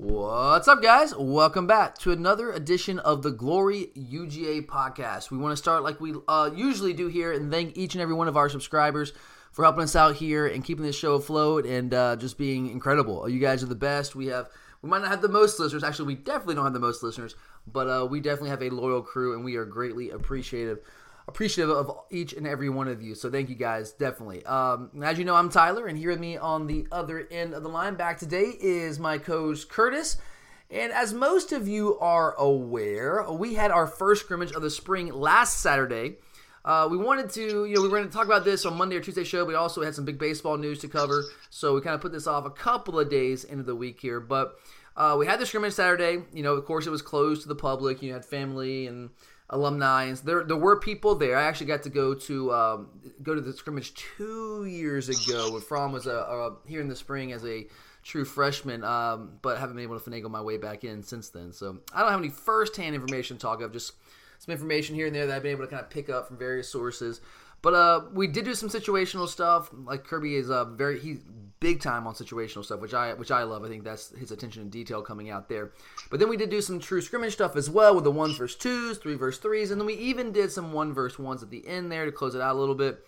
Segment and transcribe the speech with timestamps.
[0.00, 1.12] What's up, guys?
[1.12, 5.32] Welcome back to another edition of the Glory UGA podcast.
[5.32, 8.14] We want to start like we uh, usually do here and thank each and every
[8.14, 9.12] one of our subscribers
[9.50, 13.28] for helping us out here and keeping this show afloat and uh, just being incredible.
[13.28, 14.14] You guys are the best.
[14.14, 14.48] We have
[14.82, 15.82] we might not have the most listeners.
[15.82, 17.34] Actually, we definitely don't have the most listeners,
[17.66, 20.78] but uh, we definitely have a loyal crew, and we are greatly appreciative
[21.28, 23.14] appreciative of each and every one of you.
[23.14, 24.44] So thank you guys, definitely.
[24.46, 27.62] Um, as you know, I'm Tyler, and here with me on the other end of
[27.62, 30.16] the line back today is my coach Curtis.
[30.70, 35.12] And as most of you are aware, we had our first scrimmage of the spring
[35.12, 36.16] last Saturday.
[36.64, 38.96] Uh, we wanted to, you know, we were going to talk about this on Monday
[38.96, 39.44] or Tuesday show.
[39.44, 42.12] But we also had some big baseball news to cover, so we kind of put
[42.12, 44.20] this off a couple of days into the week here.
[44.20, 44.58] But
[44.96, 46.22] uh, we had the scrimmage Saturday.
[46.32, 48.02] You know, of course, it was closed to the public.
[48.02, 49.10] You had family and
[49.50, 50.04] alumni.
[50.04, 51.36] And there there were people there.
[51.36, 52.88] I actually got to go to um,
[53.22, 56.96] go to the scrimmage two years ago when Fromm was a, a, here in the
[56.96, 57.66] spring as a
[58.02, 61.52] true freshman, um, but haven't been able to finagle my way back in since then.
[61.52, 63.92] So I don't have any firsthand information to talk of, just
[64.38, 66.38] some information here and there that I've been able to kind of pick up from
[66.38, 67.20] various sources.
[67.60, 69.70] But uh, we did do some situational stuff.
[69.72, 71.18] Like Kirby is uh, very he's
[71.60, 73.64] big time on situational stuff, which I which I love.
[73.64, 75.72] I think that's his attention to detail coming out there.
[76.10, 78.56] But then we did do some true scrimmage stuff as well with the ones versus
[78.56, 81.66] twos, three versus threes, and then we even did some one versus ones at the
[81.66, 83.04] end there to close it out a little bit.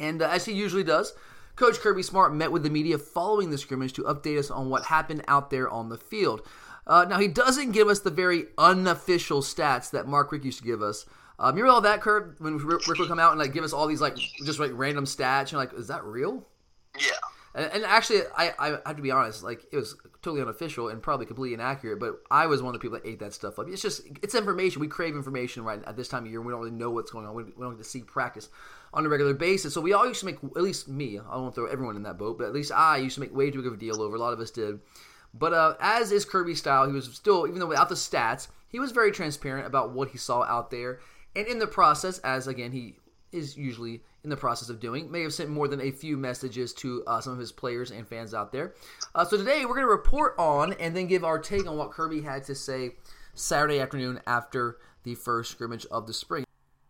[0.00, 1.14] And uh, as he usually does,
[1.54, 4.84] Coach Kirby Smart met with the media following the scrimmage to update us on what
[4.84, 6.46] happened out there on the field.
[6.86, 10.64] Uh, now he doesn't give us the very unofficial stats that Mark Richt used to
[10.64, 11.06] give us.
[11.38, 13.72] Um, you remember all that, Kurt, when Richt would come out and like give us
[13.72, 15.52] all these like just like random stats?
[15.52, 16.46] You're like, is that real?
[16.98, 17.10] Yeah.
[17.54, 21.02] And, and actually, I, I have to be honest, like it was totally unofficial and
[21.02, 21.98] probably completely inaccurate.
[21.98, 23.68] But I was one of the people that ate that stuff up.
[23.68, 24.80] It's just it's information.
[24.80, 26.40] We crave information right at this time of year.
[26.40, 27.34] We don't really know what's going on.
[27.34, 28.48] We, we don't get to see practice
[28.94, 29.74] on a regular basis.
[29.74, 31.18] So we all used to make at least me.
[31.18, 33.50] I don't throw everyone in that boat, but at least I used to make way
[33.50, 34.16] too big of a deal over.
[34.16, 34.80] A lot of us did.
[35.32, 38.78] But uh, as is Kirby style, he was still even though without the stats, he
[38.78, 41.00] was very transparent about what he saw out there
[41.36, 42.96] and in the process, as again he
[43.30, 46.72] is usually in the process of doing, may have sent more than a few messages
[46.72, 48.74] to uh, some of his players and fans out there.
[49.14, 51.90] Uh, so today we're going to report on and then give our take on what
[51.90, 52.96] Kirby had to say
[53.34, 56.44] Saturday afternoon after the first scrimmage of the spring.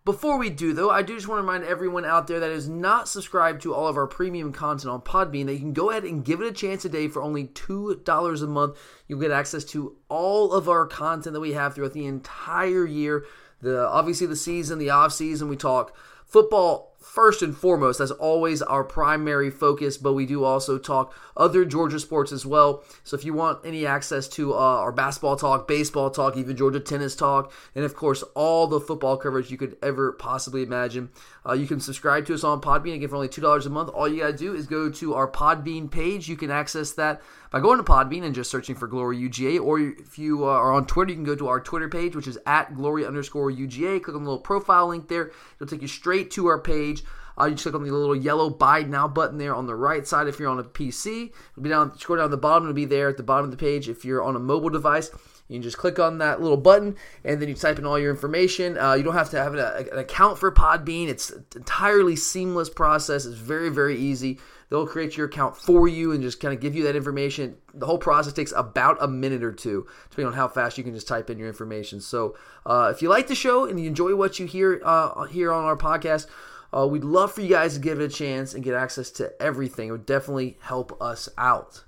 [0.07, 2.69] Before we do, though, I do just want to remind everyone out there that is
[2.69, 6.05] not subscribed to all of our premium content on Podbean that you can go ahead
[6.05, 8.79] and give it a chance today for only $2 a month.
[9.09, 13.25] You'll get access to all of our content that we have throughout the entire year
[13.61, 15.49] the obviously the season, the off season.
[15.49, 15.97] We talk
[16.27, 17.99] football first and foremost.
[17.99, 22.85] That's always our primary focus, but we do also talk other Georgia sports as well.
[23.05, 26.81] So if you want any access to uh, our basketball talk, baseball talk, even Georgia
[26.81, 31.09] tennis talk, and of course all the football coverage you could ever possibly imagine,
[31.49, 33.91] uh, you can subscribe to us on Podbean again for only two dollars a month.
[33.91, 36.29] All you gotta do is go to our Podbean page.
[36.29, 39.79] You can access that by going to Podbean and just searching for Glory UGA, or
[39.79, 42.39] if you uh, are on Twitter, you can go to our Twitter page, which is
[42.47, 44.03] at Glory underscore UGA.
[44.03, 47.05] Click on the little profile link there; it'll take you straight to our page.
[47.39, 50.27] Uh, you click on the little yellow buy now button there on the right side
[50.27, 51.31] if you're on a PC.
[51.53, 53.57] It'll be down, scroll down the bottom, it'll be there at the bottom of the
[53.59, 53.89] page.
[53.89, 55.11] If you're on a mobile device,
[55.49, 58.11] you can just click on that little button and then you type in all your
[58.11, 58.77] information.
[58.79, 61.09] Uh, you don't have to have an, an account for Podbean.
[61.09, 63.27] It's an entirely seamless process.
[63.27, 64.39] It's very, very easy.
[64.69, 67.57] They'll create your account for you and just kind of give you that information.
[67.73, 70.93] The whole process takes about a minute or two, depending on how fast you can
[70.93, 72.01] just type in your information.
[72.01, 75.53] So, uh, if you like the show and you enjoy what you hear uh, here
[75.53, 76.27] on our podcast,
[76.73, 79.33] uh, we'd love for you guys to give it a chance and get access to
[79.41, 79.89] everything.
[79.89, 81.85] It would definitely help us out.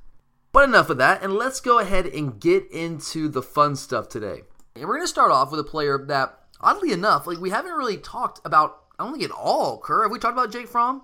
[0.53, 4.43] But enough of that, and let's go ahead and get into the fun stuff today.
[4.75, 7.73] And we're going to start off with a player that, oddly enough, like we haven't
[7.73, 8.84] really talked about.
[8.99, 9.78] I don't think at all.
[9.78, 11.02] Kerr, have we talked about Jake Fromm?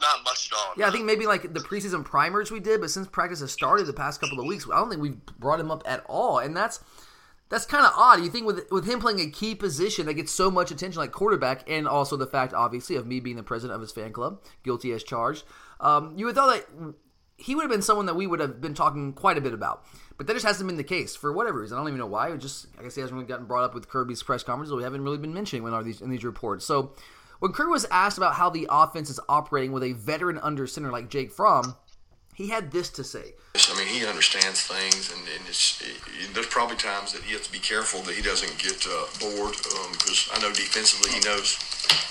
[0.00, 0.74] Not much at all.
[0.76, 3.86] Yeah, I think maybe like the preseason primers we did, but since practice has started
[3.86, 6.38] the past couple of weeks, I don't think we've brought him up at all.
[6.38, 6.80] And that's
[7.48, 8.20] that's kind of odd.
[8.20, 11.12] You think with with him playing a key position that gets so much attention, like
[11.12, 14.42] quarterback, and also the fact, obviously, of me being the president of his fan club,
[14.64, 15.44] guilty as charged.
[15.80, 16.94] Um, you would thought that
[17.42, 19.84] he would have been someone that we would have been talking quite a bit about,
[20.16, 21.76] but that just hasn't been the case for whatever reason.
[21.76, 22.30] I don't even know why.
[22.30, 24.76] It just I guess he hasn't really gotten brought up with Kirby's press conference, so
[24.76, 26.64] we haven't really been mentioning are these in these reports.
[26.64, 26.92] So
[27.40, 30.92] when Kirby was asked about how the offense is operating with a veteran under center
[30.92, 31.76] like Jake Fromm,
[32.34, 33.34] he had this to say.
[33.54, 37.52] I mean, he understands things, and, and it, there's probably times that he has to
[37.52, 39.56] be careful that he doesn't get uh, bored.
[39.58, 41.58] Because um, I know defensively, he knows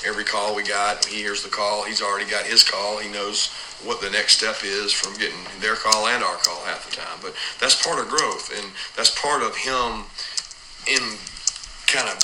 [0.06, 1.06] every call we got.
[1.06, 1.84] He hears the call.
[1.84, 3.00] He's already got his call.
[3.00, 3.50] He knows
[3.86, 7.20] what the next step is from getting their call and our call half the time.
[7.22, 10.06] But that's part of growth, and that's part of him
[10.88, 11.18] in
[11.88, 12.20] kind of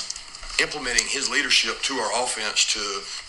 [0.60, 2.80] implementing his leadership to our offense to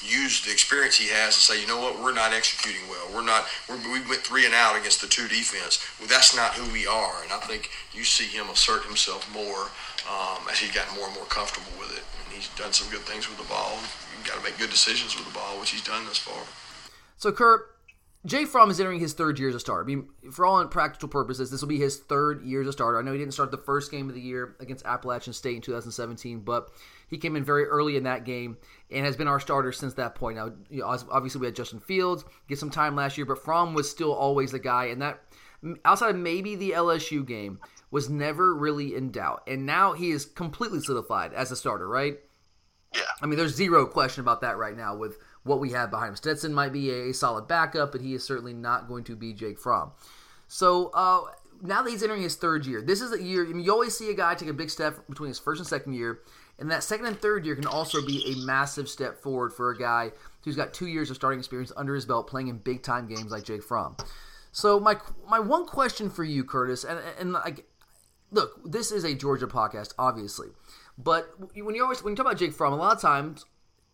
[0.01, 3.05] use the experience he has to say, you know what, we're not executing well.
[3.13, 3.45] We're not.
[3.67, 5.79] We're, we went three and out against the two defense.
[5.99, 9.69] Well, that's not who we are, and I think you see him assert himself more
[10.09, 12.03] um, as he's gotten more and more comfortable with it.
[12.25, 13.77] And he's done some good things with the ball.
[14.17, 16.41] You've got to make good decisions with the ball, which he's done thus far.
[17.17, 17.75] So, Kurt,
[18.25, 19.83] Jake Fromm is entering his third year as a starter.
[19.83, 22.99] I mean, for all practical purposes, this will be his third year as a starter.
[22.99, 25.61] I know he didn't start the first game of the year against Appalachian State in
[25.61, 26.69] 2017, but
[27.07, 28.57] he came in very early in that game
[28.91, 30.35] and has been our starter since that point.
[30.35, 33.73] Now, you know, obviously we had Justin Fields get some time last year, but Fromm
[33.73, 35.21] was still always the guy, and that
[35.85, 39.43] outside of maybe the LSU game was never really in doubt.
[39.47, 42.19] And now he is completely solidified as a starter, right?
[42.93, 43.01] Yeah.
[43.21, 45.17] I mean, there's zero question about that right now with
[45.49, 46.15] what we have behind him.
[46.15, 49.59] Stetson might be a solid backup, but he is certainly not going to be Jake
[49.59, 49.91] Fromm.
[50.47, 51.21] So uh,
[51.61, 53.43] now that he's entering his third year, this is a year.
[53.45, 55.67] I mean, you always see a guy take a big step between his first and
[55.67, 56.19] second year,
[56.59, 59.77] and that second and third year can also be a massive step forward for a
[59.77, 60.11] guy
[60.43, 63.31] who's got two years of starting experience under his belt, playing in big time games
[63.31, 63.97] like Jake Fromm.
[64.51, 64.97] So my
[65.27, 67.65] my one question for you, Curtis, and and like,
[68.31, 70.49] look, this is a Georgia podcast, obviously,
[70.97, 73.45] but when you always when you talk about Jake Fromm, a lot of times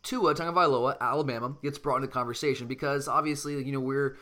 [0.05, 4.15] Tua Tagovailoa, Alabama, gets brought into conversation because obviously you know we're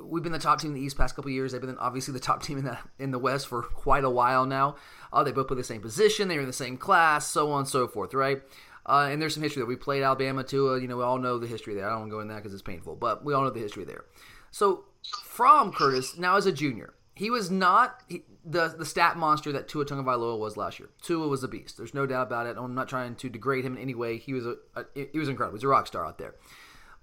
[0.00, 1.52] we've been the top team in the East past couple years.
[1.52, 4.46] They've been obviously the top team in the in the West for quite a while
[4.46, 4.76] now.
[5.12, 6.28] Uh, they both play the same position.
[6.28, 8.42] They are in the same class, so on and so forth, right?
[8.86, 10.44] Uh, and there's some history that We played Alabama.
[10.52, 11.86] Uh, you know, we all know the history there.
[11.86, 13.60] I don't want to go in that because it's painful, but we all know the
[13.60, 14.04] history there.
[14.50, 14.84] So
[15.24, 19.68] from Curtis, now as a junior, he was not he, the the stat monster that
[19.68, 20.90] Tua Tagovailoa was last year.
[21.02, 21.76] Tua was a beast.
[21.76, 22.56] There's no doubt about it.
[22.58, 24.18] I'm not trying to degrade him in any way.
[24.18, 25.56] He was a, a he was incredible.
[25.56, 26.34] He's a rock star out there.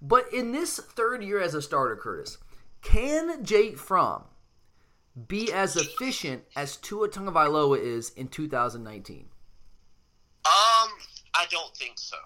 [0.02, 2.38] But in this third year as a starter, Curtis,
[2.82, 4.24] can Jake Fromm
[5.28, 9.26] be as efficient as Tua Tagovailoa is in 2019?
[10.44, 10.90] Um,
[11.36, 12.18] I don't think so.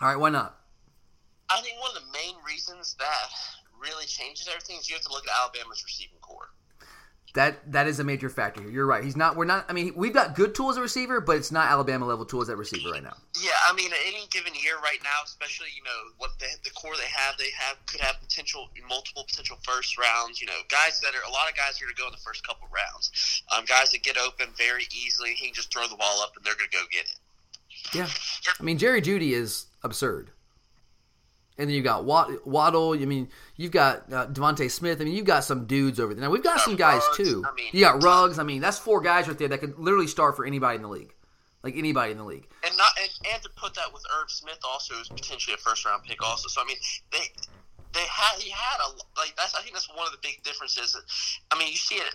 [0.00, 0.58] All right, why not?
[1.48, 3.28] I think one of the main reasons that
[3.80, 6.50] really changes everything is you have to look at Alabama's receiving corps.
[7.34, 8.70] That that is a major factor here.
[8.70, 9.02] You're right.
[9.02, 9.36] He's not.
[9.36, 9.64] We're not.
[9.66, 12.58] I mean, we've got good tools at receiver, but it's not Alabama level tools at
[12.58, 13.16] receiver right now.
[13.42, 16.96] Yeah, I mean, any given year right now, especially you know what the, the corps
[16.96, 20.42] they have, they have could have potential multiple potential first rounds.
[20.42, 22.20] You know, guys that are a lot of guys are going to go in the
[22.20, 23.42] first couple rounds.
[23.50, 25.32] Um, guys that get open very easily.
[25.32, 27.16] He can just throw the ball up and they're going to go get it.
[27.94, 28.08] Yeah,
[28.60, 30.30] I mean Jerry Jeudy is absurd.
[31.58, 32.94] And then you got Waddle.
[32.94, 35.00] I mean, you've got uh, DeVonta Smith.
[35.00, 36.22] I mean, you've got some dudes over there.
[36.24, 37.44] Now we've got some guys Ruggs, too.
[37.46, 38.38] I mean, you got Ruggs.
[38.38, 40.88] I mean, that's four guys right there that could literally start for anybody in the
[40.88, 41.14] league,
[41.62, 42.48] like anybody in the league.
[42.64, 45.84] And not and, and to put that with Irv Smith also is potentially a first
[45.84, 46.48] round pick also.
[46.48, 46.78] So I mean,
[47.12, 47.28] they
[47.92, 50.96] they had he had a like that's I think that's one of the big differences.
[51.50, 52.14] I mean, you see it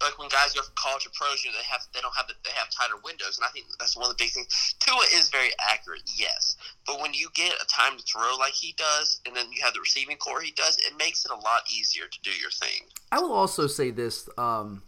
[0.00, 2.28] like when guys go from college to pros, you know, they have they don't have
[2.28, 4.74] the, they have tighter windows, and I think that's one of the big things.
[4.80, 6.56] Tua is very accurate, yes,
[6.86, 9.74] but when you get a time to throw like he does, and then you have
[9.74, 12.88] the receiving corps he does, it makes it a lot easier to do your thing.
[13.12, 14.28] I will also say this.
[14.38, 14.82] Um,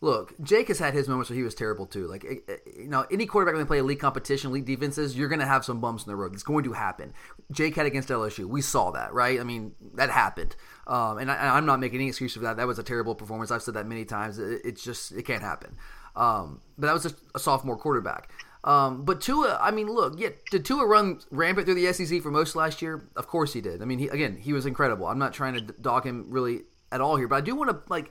[0.00, 2.06] look, Jake has had his moments where he was terrible too.
[2.06, 5.28] Like, eh, eh, you know, any quarterback when they play elite competition, elite defenses, you're
[5.28, 6.32] going to have some bumps in the road.
[6.32, 7.12] It's going to happen.
[7.52, 8.46] Jake had against LSU.
[8.46, 9.40] We saw that, right?
[9.40, 10.56] I mean, that happened.
[10.90, 12.56] Um, and I, am not making any excuse for that.
[12.56, 13.52] That was a terrible performance.
[13.52, 14.40] I've said that many times.
[14.40, 15.76] It, it's just, it can't happen.
[16.16, 18.28] Um, but that was just a sophomore quarterback.
[18.64, 22.32] Um, but Tua, I mean, look, yeah, did Tua run rampant through the SEC for
[22.32, 23.08] most last year?
[23.14, 23.82] Of course he did.
[23.82, 25.06] I mean, he, again, he was incredible.
[25.06, 27.80] I'm not trying to dog him really at all here, but I do want to
[27.88, 28.10] like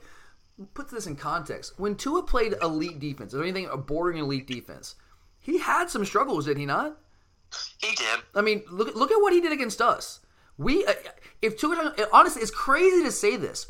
[0.72, 1.78] put this in context.
[1.78, 4.96] When Tua played elite defense, or anything a bordering elite defense,
[5.38, 6.98] he had some struggles, did he not?
[7.78, 8.20] He did.
[8.34, 10.20] I mean, look look at what he did against us.
[10.60, 10.92] We, uh,
[11.40, 13.66] if Tua, honestly, it's crazy to say this,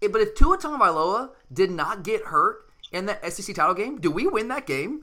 [0.00, 4.26] but if Tua Tagovailoa did not get hurt in that SEC title game, do we
[4.26, 5.02] win that game?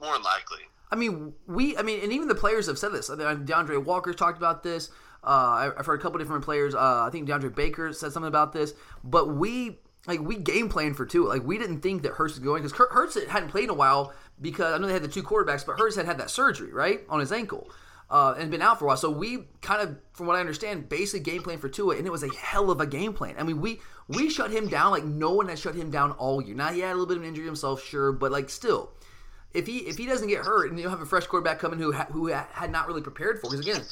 [0.00, 0.60] More likely.
[0.90, 1.76] I mean, we.
[1.76, 3.10] I mean, and even the players have said this.
[3.10, 4.88] I mean, DeAndre Walker talked about this.
[5.22, 6.74] Uh, I've heard a couple different players.
[6.74, 8.72] Uh, I think DeAndre Baker said something about this.
[9.04, 11.28] But we like we game planned for Tua.
[11.28, 14.14] Like we didn't think that Hurts was going because Hurts hadn't played in a while
[14.40, 17.02] because I know they had the two quarterbacks, but Hurts had had that surgery right
[17.10, 17.70] on his ankle
[18.12, 18.96] uh, and been out for a while.
[18.96, 22.10] So we kind of, from what I understand, basically game plan for Tua, and it
[22.10, 23.34] was a hell of a game plan.
[23.38, 26.42] I mean, we we shut him down like no one has shut him down all
[26.42, 26.54] year.
[26.54, 28.90] Now he had a little bit of an injury himself, sure, but like still.
[29.54, 31.92] If he if he doesn't get hurt and you have a fresh quarterback coming who
[31.92, 33.82] ha- who had not really prepared for, because again,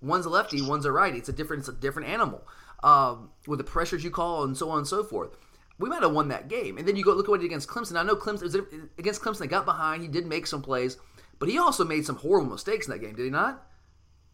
[0.00, 1.18] one's a lefty, one's a righty.
[1.18, 2.46] It's a different it's a different animal
[2.82, 5.30] um, with the pressures you call and so on and so forth.
[5.78, 6.78] we might have won that game.
[6.78, 7.96] And then you go look at what he did against Clemson.
[7.98, 9.38] I know Clemson against Clemson.
[9.38, 10.02] They got behind.
[10.02, 10.96] He did make some plays,
[11.42, 13.16] but he also made some horrible mistakes in that game.
[13.16, 13.66] Did he not?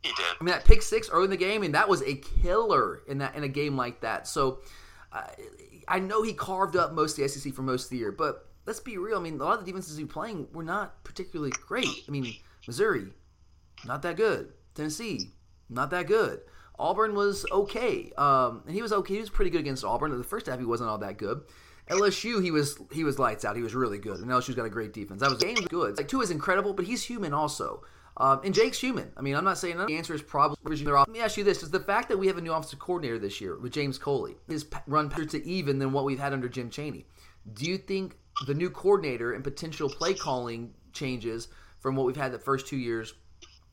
[0.02, 0.26] He did.
[0.38, 3.16] I mean, that pick six early in the game, and that was a killer in
[3.16, 4.28] that in a game like that.
[4.28, 4.58] So,
[5.10, 5.22] uh,
[5.88, 8.46] I know he carved up most of the SEC for most of the year, but
[8.66, 9.16] let's be real.
[9.16, 12.04] I mean, a lot of the defenses he playing were not particularly great.
[12.06, 12.34] I mean,
[12.66, 13.06] Missouri,
[13.86, 14.52] not that good.
[14.74, 15.30] Tennessee,
[15.70, 16.42] not that good.
[16.78, 19.14] Auburn was okay, um, and he was okay.
[19.14, 20.10] He was pretty good against Auburn.
[20.18, 21.40] The first half, he wasn't all that good.
[21.88, 23.56] LSU, he was he was lights out.
[23.56, 25.20] He was really good, and LSU's got a great defense.
[25.20, 25.96] That was game good.
[25.96, 27.82] Like Tua is incredible, but he's human also.
[28.16, 29.12] Um, and Jake's human.
[29.16, 30.56] I mean, I'm not saying the answer is probably.
[30.76, 33.18] Let me ask you this: Is the fact that we have a new offensive coordinator
[33.18, 36.48] this year with James Coley is run better to even than what we've had under
[36.48, 37.06] Jim Chaney?
[37.54, 38.16] Do you think
[38.46, 42.76] the new coordinator and potential play calling changes from what we've had the first two
[42.76, 43.14] years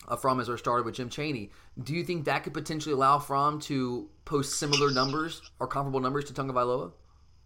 [0.08, 1.52] uh, Fromm as our starter with Jim Chaney.
[1.82, 6.26] Do you think that could potentially allow Fromm to post similar numbers or comparable numbers
[6.26, 6.92] to Tonga Tagovailoa?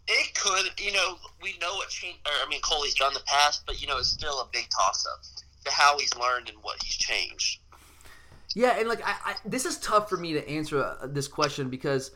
[0.10, 0.80] It could.
[0.80, 3.88] You know, we know what Chaney, or, I mean Coley's done the past, but you
[3.88, 5.22] know, it's still a big toss up
[5.66, 7.60] to how he's learned and what he's changed.
[8.56, 11.70] Yeah, and like I, I, this is tough for me to answer uh, this question
[11.70, 12.12] because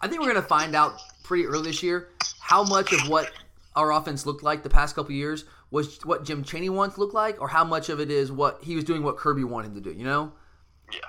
[0.00, 3.32] I think we're going to find out pretty early this year how much of what
[3.74, 7.40] our offense looked like the past couple years was what Jim Chaney wants looked like,
[7.40, 9.92] or how much of it is what he was doing what Kirby wanted to do.
[9.92, 10.32] You know.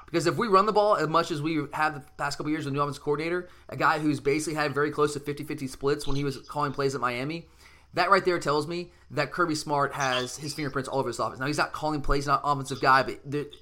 [0.05, 2.65] Because if we run the ball as much as we have the past couple years
[2.65, 6.15] with new offense coordinator, a guy who's basically had very close to 50-50 splits when
[6.15, 7.47] he was calling plays at Miami,
[7.93, 11.39] that right there tells me that Kirby Smart has his fingerprints all over his offense.
[11.39, 13.19] Now he's not calling plays, not offensive guy, but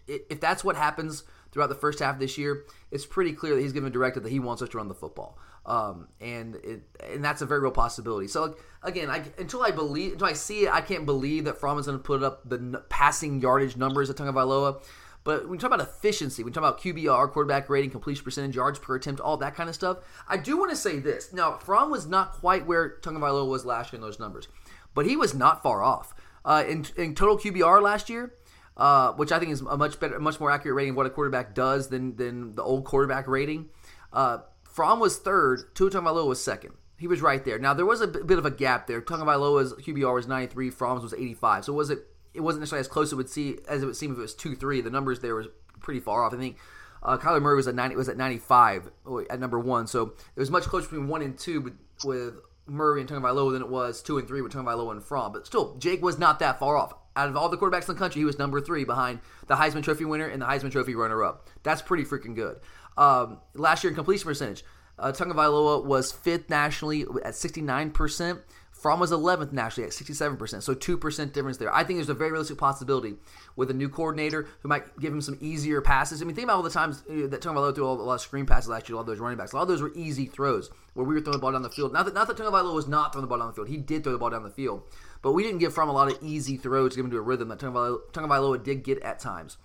[0.08, 3.62] if that's what happens throughout the first half of this year, it's pretty clear that
[3.62, 6.82] he's given a directive that he wants us to run the football, um, and it,
[7.02, 8.28] and that's a very real possibility.
[8.28, 11.80] So again, I, until I believe, until I see it, I can't believe that Fromm
[11.80, 14.84] is going to put up the passing yardage numbers at Tagovailoa.
[15.26, 18.56] But when you talk about efficiency, when you talk about QBR, quarterback rating, completion percentage,
[18.56, 19.98] yards per attempt, all that kind of stuff,
[20.30, 21.34] I do want to say this.
[21.34, 24.48] Now, Fromm was not quite where Tagovailoa was last year in those numbers,
[24.94, 26.14] but he was not far off.
[26.46, 28.36] Uh, in, in total QBR last year,
[28.78, 31.10] uh, which I think is a much better, much more accurate rating of what a
[31.10, 33.70] quarterback does than than the old quarterback rating.
[34.14, 35.74] Uh, Fromm was third.
[35.74, 36.74] Tua Tagovailoa was second.
[36.98, 37.58] He was right there.
[37.58, 39.02] Now there was a bit of a gap there.
[39.02, 41.66] Tagovailoa's QBR was 93, Fromm's was 85.
[41.66, 43.96] So was it it wasn't necessarily as close as it would see as it would
[43.96, 44.82] seem if it was two three.
[44.82, 45.48] The numbers there was
[45.80, 46.34] pretty far off.
[46.34, 46.58] I think
[47.04, 48.90] uh, Kyler Murray was at ninety was at ninety five
[49.30, 51.74] at number one, so it was much closer between one and two with,
[52.04, 52.34] with
[52.68, 55.32] Murray and Tagovailoa than it was two and three with Tagovailoa and Fromm.
[55.32, 56.94] But still, Jake was not that far off.
[57.18, 59.84] Out of all the quarterbacks in the country, he was number three behind the Heisman
[59.84, 61.48] Trophy winner and the Heisman Trophy runner up.
[61.64, 62.60] That's pretty freaking good.
[62.98, 64.66] Um, last year in completion percentage,
[65.00, 68.42] uh, Tagovailoa was fifth nationally at sixty nine percent.
[68.86, 71.74] Fromm was 11th nationally at 67%, so 2% difference there.
[71.74, 73.16] I think there's a very realistic possibility
[73.56, 76.22] with a new coordinator who might give him some easier passes.
[76.22, 78.46] I mean, think about all the times uh, that Tagovailoa threw a lot of screen
[78.46, 79.54] passes last year, a lot of those running backs.
[79.54, 81.70] A lot of those were easy throws where we were throwing the ball down the
[81.72, 81.94] field.
[81.94, 83.70] Not that, not that Tagovailoa was not throwing the ball down the field.
[83.70, 84.84] He did throw the ball down the field.
[85.24, 87.22] But we didn't give Fromm a lot of easy throws to give him to a
[87.22, 89.58] rhythm that Tagovailoa did get at times.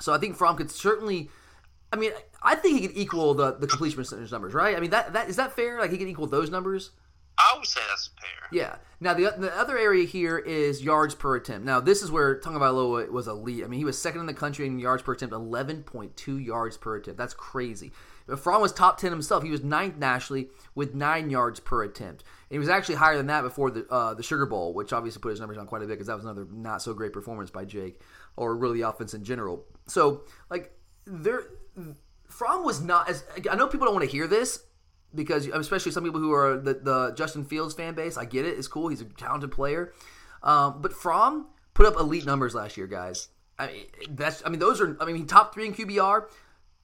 [0.00, 1.28] So I think Fromm could certainly...
[1.92, 4.76] I mean, I think he could equal the, the completion percentage numbers, right?
[4.76, 5.80] I mean, that, that is that fair?
[5.80, 6.92] Like he could equal those numbers?
[7.36, 8.48] I would say that's fair.
[8.52, 8.76] Yeah.
[9.00, 11.66] Now the the other area here is yards per attempt.
[11.66, 13.64] Now this is where Tagovailoa was elite.
[13.64, 16.38] I mean, he was second in the country in yards per attempt, eleven point two
[16.38, 17.18] yards per attempt.
[17.18, 17.92] That's crazy.
[18.36, 19.42] Fromm was top ten himself.
[19.42, 22.22] He was ninth nationally with nine yards per attempt.
[22.48, 25.20] And he was actually higher than that before the uh, the Sugar Bowl, which obviously
[25.20, 27.50] put his numbers down quite a bit because that was another not so great performance
[27.50, 28.00] by Jake
[28.36, 29.66] or really offense in general.
[29.86, 30.72] So like
[31.04, 31.42] there,
[32.28, 33.24] Fromm was not as.
[33.50, 34.62] I know people don't want to hear this
[35.14, 38.58] because especially some people who are the, the Justin Fields fan base, I get it.
[38.58, 38.88] It's cool.
[38.88, 39.92] He's a talented player.
[40.42, 43.28] Um, but Fromm put up elite numbers last year, guys.
[43.58, 44.42] I mean, that's.
[44.44, 44.96] I mean, those are.
[45.00, 46.24] I mean, top three in QBR,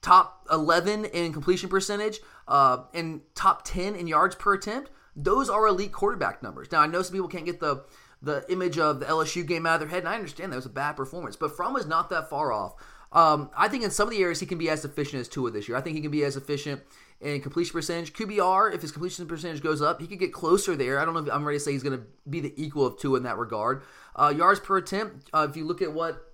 [0.01, 4.89] top eleven in completion percentage, uh, and top ten in yards per attempt.
[5.15, 6.71] Those are elite quarterback numbers.
[6.71, 7.83] Now, I know some people can't get the
[8.21, 10.65] the image of the LSU game out of their head, and I understand that was
[10.65, 12.75] a bad performance, but Fromm was not that far off.
[13.13, 15.51] Um, I think in some of the areas he can be as efficient as Tua
[15.51, 15.77] this year.
[15.77, 16.81] I think he can be as efficient
[17.19, 18.13] in completion percentage.
[18.13, 20.99] QBR, if his completion percentage goes up, he could get closer there.
[20.99, 22.99] I don't know if I'm ready to say he's going to be the equal of
[22.99, 23.83] Tua in that regard.
[24.15, 26.33] Uh, yards per attempt, uh, if you look at what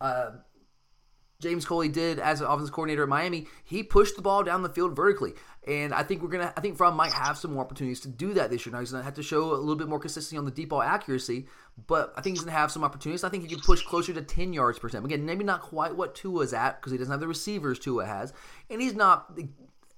[0.00, 0.30] uh,
[1.40, 4.68] James Coley did as an offensive coordinator at Miami, he pushed the ball down the
[4.68, 5.34] field vertically.
[5.66, 6.52] And I think we're gonna.
[6.56, 8.72] I think Fromm might have some more opportunities to do that this year.
[8.72, 10.80] Now he's gonna have to show a little bit more consistency on the deep ball
[10.80, 11.46] accuracy,
[11.88, 13.24] but I think he's gonna have some opportunities.
[13.24, 15.06] I think he can push closer to ten yards per attempt.
[15.06, 18.32] Again, maybe not quite what Tua's at because he doesn't have the receivers Tua has,
[18.70, 19.36] and he's not.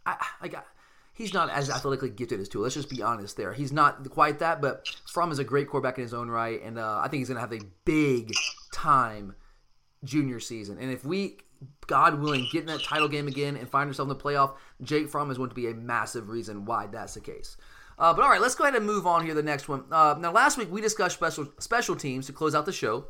[0.07, 0.67] I, I got.
[1.13, 2.63] He's not as athletically gifted as Tua.
[2.63, 3.53] Let's just be honest there.
[3.53, 6.79] He's not quite that, but Fromm is a great quarterback in his own right, and
[6.79, 8.33] uh, I think he's gonna have a big
[8.73, 9.35] time
[10.05, 10.79] junior season.
[10.79, 11.39] And if we
[11.87, 15.09] God willing, get in that title game again and find yourself in the playoff, Jake
[15.09, 17.57] Fromm is going to be a massive reason why that's the case.
[17.99, 19.35] Uh, but all right, let's go ahead and move on here.
[19.35, 19.85] The next one.
[19.91, 23.07] Uh, now, last week we discussed special special teams to close out the show.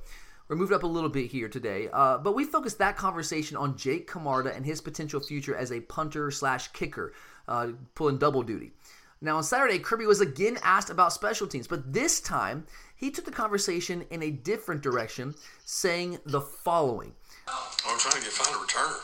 [0.48, 3.76] We're moved up a little bit here today, uh, but we focused that conversation on
[3.76, 7.12] Jake Camarda and his potential future as a punter slash kicker,
[7.46, 8.72] uh, pulling double duty.
[9.20, 12.66] Now, on Saturday, Kirby was again asked about special teams, but this time
[12.98, 17.14] he took the conversation in a different direction, saying the following.
[17.46, 18.98] I'm trying to get find a returner,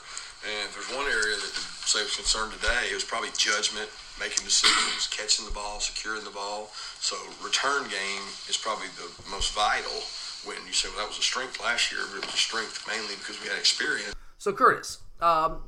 [0.45, 1.53] and if there's one area that
[1.87, 6.31] say was concerned today, it was probably judgment, making decisions, catching the ball, securing the
[6.31, 6.71] ball.
[6.99, 10.03] So return game is probably the most vital.
[10.45, 12.85] When you say, well, that was a strength last year, but it was a strength
[12.87, 14.15] mainly because we had experience.
[14.37, 15.63] So, Curtis, um,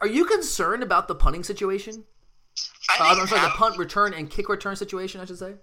[0.00, 2.04] are you concerned about the punting situation?
[2.90, 5.54] I uh, I'm sorry, the punt return and kick return situation, I should say.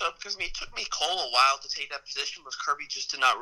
[0.00, 2.56] I so because I mean, it took Mecole a while to take that position because
[2.56, 3.36] Kirby just did not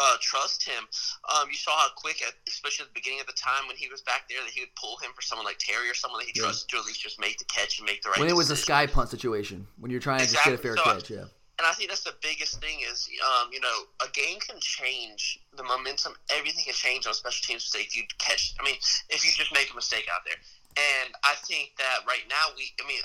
[0.00, 0.88] uh, trust him.
[1.28, 3.88] Um, you saw how quick, at, especially at the beginning of the time when he
[3.88, 6.28] was back there, that he would pull him for someone like Terry or someone that
[6.28, 6.50] he Yeah.
[6.50, 8.18] trusted to at least just make the catch and make the right.
[8.18, 10.76] When it was a sky punt situation, when you're trying to just get a fair
[10.76, 11.28] So, catch, yeah.
[11.60, 15.38] And I think that's the biggest thing is, um, you know, a game can change
[15.52, 16.14] the momentum.
[16.32, 18.54] Everything can change on special teams mistake if you catch.
[18.58, 18.76] I mean,
[19.10, 20.40] if you just make a mistake out there.
[20.80, 23.00] And I think that right now we, I mean,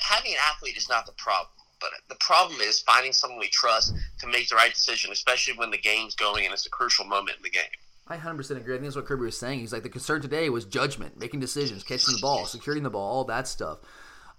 [0.00, 1.48] having an athlete is not the problem.
[1.84, 5.70] But the problem is finding someone we trust to make the right decision, especially when
[5.70, 7.62] the game's going and it's a crucial moment in the game.
[8.06, 8.74] I 100% agree.
[8.74, 9.60] I think that's what Kirby was saying.
[9.60, 13.10] He's like, the concern today was judgment, making decisions, catching the ball, securing the ball,
[13.10, 13.78] all that stuff.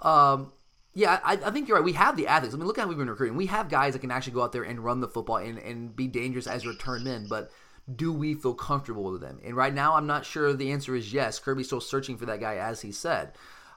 [0.01, 0.51] Um,
[0.93, 1.83] yeah, I, I think you're right.
[1.83, 2.53] We have the athletes.
[2.53, 3.37] I mean, look at how we've been recruiting.
[3.37, 5.95] We have guys that can actually go out there and run the football and, and
[5.95, 7.51] be dangerous as return men, but
[7.93, 9.39] do we feel comfortable with them?
[9.43, 11.39] And right now, I'm not sure the answer is yes.
[11.39, 13.33] Kirby's still searching for that guy, as he said.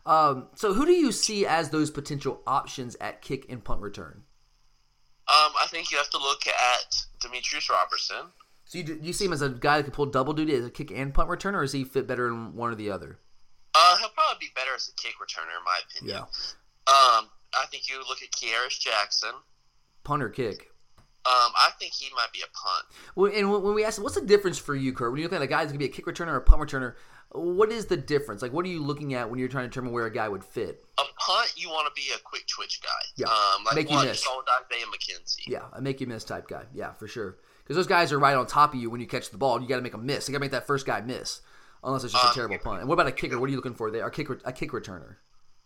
[0.08, 4.22] Um, so, who do you see as those potential options at kick and punt return?
[5.28, 8.32] Um, I think you have to look at Demetrius Robertson.
[8.64, 10.64] So, you, do you see him as a guy that can pull double duty as
[10.64, 13.18] a kick and punt return, or does he fit better in one or the other?
[13.74, 16.22] Uh, he'll probably be better as a kick returner, in my opinion.
[16.86, 19.32] Um, I think you look at Kearis Jackson.
[20.04, 20.70] Punt or kick?
[21.26, 22.86] Um, I think he might be a punt.
[23.14, 25.12] Well, and when we ask, what's the difference for you, Kurt?
[25.12, 26.40] When you look at a guy that's going to be a kick returner or a
[26.40, 26.94] punt returner,
[27.32, 28.40] what is the difference?
[28.42, 30.44] Like, what are you looking at when you're trying to determine where a guy would
[30.44, 30.84] fit?
[30.98, 32.88] A punt, you want to be a quick twitch guy.
[33.16, 33.26] Yeah.
[33.26, 34.06] Um, like Make you miss.
[34.24, 35.46] you saw with Isaiah McKenzie.
[35.46, 36.64] Yeah, a make you miss type guy.
[36.74, 37.36] Yeah, for sure.
[37.62, 39.60] Because those guys are right on top of you when you catch the ball.
[39.60, 40.26] You got to make a miss.
[40.26, 41.42] You got to make that first guy miss,
[41.84, 42.80] unless it's just a Um, terrible punt.
[42.80, 43.38] And what about a kicker?
[43.38, 44.06] What are you looking for there?
[44.06, 45.16] A kick, a kick returner.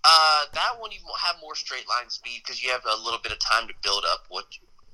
[0.05, 3.31] Uh, that one you have more straight line speed because you have a little bit
[3.31, 4.47] of time to build up what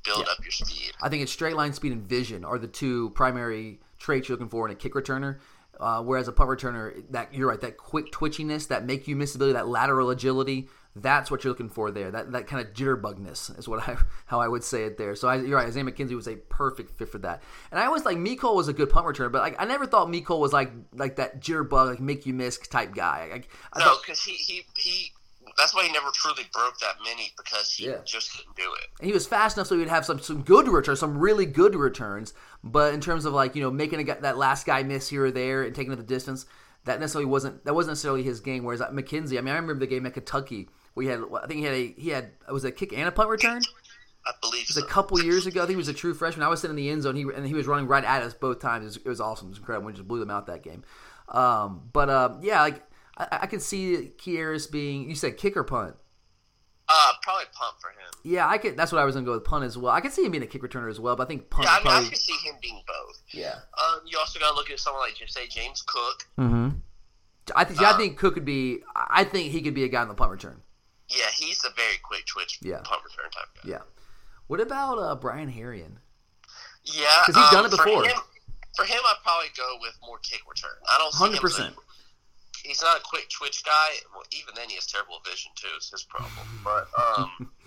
[0.04, 0.32] build Yeah.
[0.32, 0.92] up your speed.
[1.00, 4.50] I think it's straight line speed and vision are the two primary traits you're looking
[4.50, 5.38] for in a kick returner.
[5.80, 9.34] Uh, whereas a punt returner, that you're right, that quick twitchiness, that make you miss
[9.34, 10.68] ability, that lateral agility,
[11.02, 12.10] that's what you're looking for there.
[12.10, 15.14] That that kind of jitterbugness is what I how I would say it there.
[15.14, 17.42] So I, you're right, Isaiah McKenzie was a perfect fit for that.
[17.70, 20.08] And I always like Mecole was a good punt returner, but like I never thought
[20.08, 23.28] Mecole was like like that jitterbug, like make you miss type guy.
[23.30, 25.12] Like, I No, because he, he he
[25.58, 27.98] that's why he never truly broke that many because he Yeah.
[28.04, 28.86] just couldn't do it.
[29.00, 31.44] and he was fast enough so he would have some some good returns, some really
[31.46, 32.32] good returns.
[32.64, 35.26] But in terms of like you know making a, guy- that last guy miss here
[35.26, 36.46] or there and taking it the distance,
[36.84, 38.64] that necessarily wasn't that wasn't necessarily his game.
[38.64, 40.68] Whereas uh, McKenzie, I mean, I remember the game at Kentucky.
[40.94, 43.28] We had I think he had a he had was a kick and a punt
[43.28, 43.60] return.
[44.26, 44.84] I believe It was so.
[44.84, 45.62] a couple years ago.
[45.62, 46.44] I think he was a true freshman.
[46.44, 47.14] I was sitting in the end zone.
[47.16, 48.82] He and he was running right at us both times.
[48.84, 49.46] It was, it was awesome.
[49.48, 49.86] It was incredible.
[49.86, 50.82] We just blew them out that game.
[51.28, 52.82] Um, but uh, yeah, like
[53.18, 55.08] I, I could see Kearis being.
[55.08, 55.96] You said kick or punt.
[56.90, 58.10] Uh, probably punt for him.
[58.24, 58.76] Yeah, I could.
[58.76, 59.92] That's what I was gonna go with punt as well.
[59.92, 61.64] I could see him being a kick returner as well, but I think punt.
[61.64, 63.20] Yeah, I mean, I could see him being both.
[63.32, 63.56] yeah.
[63.78, 66.26] Um, you also got to look at someone like, just say, James Cook.
[66.38, 66.68] Mm-hmm.
[67.54, 67.82] I think.
[67.82, 68.78] I think Cook could be.
[68.94, 70.62] I think he could be a guy in the punt return.
[71.10, 72.80] Yeah, he's a very quick twitch Yeah.
[72.84, 73.70] punt return type guy.
[73.70, 73.78] Yeah.
[74.46, 75.96] What about uh, Brian Herrien?
[76.84, 78.04] Yeah, because he's done it for before.
[78.04, 78.16] him-
[78.76, 80.70] For him, I'd probably go with more kick return.
[80.88, 81.72] I don't see him.
[82.64, 82.66] 100%.
[82.66, 83.88] He's not a quick twitch guy.
[84.14, 85.68] Well, even then, he has terrible vision too.
[85.76, 86.30] It's his problem.
[86.64, 87.50] But um,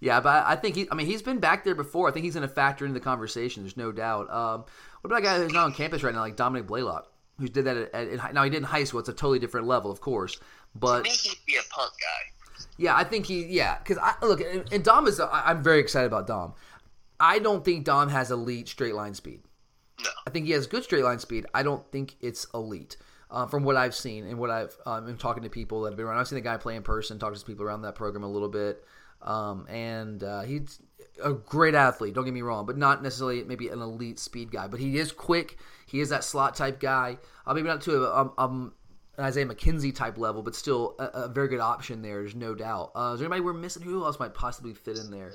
[0.00, 0.86] Yeah, but I think he.
[0.90, 2.08] I mean, he's been back there before.
[2.08, 3.62] I think he's going to factor into the conversation.
[3.62, 4.30] There's no doubt.
[4.30, 4.64] Um,
[5.00, 7.64] what about a guy who's not on campus right now, like Dominick Blaylock, who did
[7.64, 9.00] that at, at, now he did in high school.
[9.00, 10.34] It's a totally different level, of course.
[10.34, 10.40] to
[10.74, 12.66] But me, he'd be a punt guy.
[12.76, 13.46] Yeah, I think he.
[13.46, 15.18] Yeah, because I look and, and Dom is.
[15.18, 16.52] I, I'm very excited about Dom.
[17.18, 19.40] I don't think Dom has elite straight line speed.
[20.04, 20.10] No.
[20.26, 21.46] I think he has good straight line speed.
[21.54, 22.98] I don't think it's elite.
[23.28, 25.96] Uh, from what I've seen and what I've um, been talking to people that have
[25.96, 28.22] been around, I've seen the guy play in person, talk to people around that program
[28.22, 28.84] a little bit,
[29.22, 30.78] um, and uh, he's
[31.22, 32.14] a great athlete.
[32.14, 34.68] Don't get me wrong, but not necessarily maybe an elite speed guy.
[34.68, 35.58] But he is quick.
[35.86, 37.18] He is that slot type guy.
[37.46, 38.72] Uh, maybe not to a, um, um,
[39.18, 42.20] an Isaiah McKenzie type level, but still a, a very good option there.
[42.20, 42.92] There's no doubt.
[42.94, 43.82] Uh, is there anybody we're missing?
[43.82, 45.32] Who else might possibly fit in there?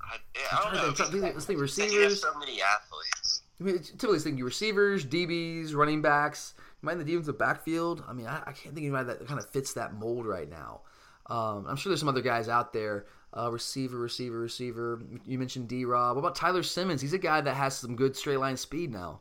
[0.00, 0.82] I, yeah, I don't know.
[0.84, 2.20] think- trying to think- let's think receivers.
[2.22, 3.23] so many athletes.
[3.60, 8.04] I mean, it's typically thinking receivers, DBs, running backs, Mind the defensive backfield.
[8.06, 10.48] I mean, I, I can't think of anybody that kind of fits that mold right
[10.48, 10.82] now.
[11.26, 13.06] Um, I'm sure there's some other guys out there.
[13.36, 15.00] Uh, receiver, receiver, receiver.
[15.26, 16.14] You mentioned D Rob.
[16.14, 17.00] What about Tyler Simmons?
[17.00, 19.20] He's a guy that has some good straight line speed now.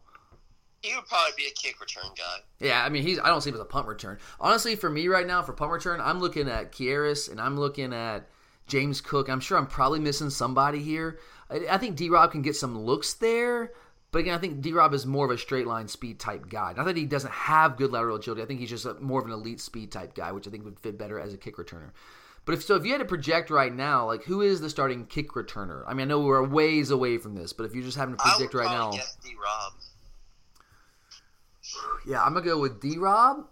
[0.81, 2.43] He would probably be a kick return guy.
[2.59, 3.17] Yeah, I mean, he's.
[3.17, 4.19] I don't see him as a punt return.
[4.39, 7.93] Honestly, for me right now, for punt return, I'm looking at Kearis and I'm looking
[7.93, 8.27] at
[8.67, 9.29] James Cook.
[9.29, 11.19] I'm sure I'm probably missing somebody here.
[11.49, 13.71] I, I think D Rob can get some looks there,
[14.13, 16.71] but again, I think D Rob is more of a straight line speed type guy.
[16.77, 18.43] Not that he doesn't have good lateral agility.
[18.43, 20.63] I think he's just a, more of an elite speed type guy, which I think
[20.65, 21.89] would fit better as a kick returner.
[22.45, 25.07] But if so, if you had to project right now, like who is the starting
[25.07, 25.83] kick returner?
[25.87, 28.23] I mean, I know we're ways away from this, but if you're just having to
[28.23, 29.73] predict right now, guess D Rob.
[32.07, 33.47] Yeah, I'm gonna go with D Rob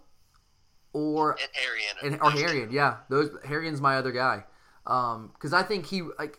[0.92, 2.70] or and Herrien and, or Herrien.
[2.70, 4.44] Yeah, those Herrien's my other guy
[4.84, 6.38] because um, I think he like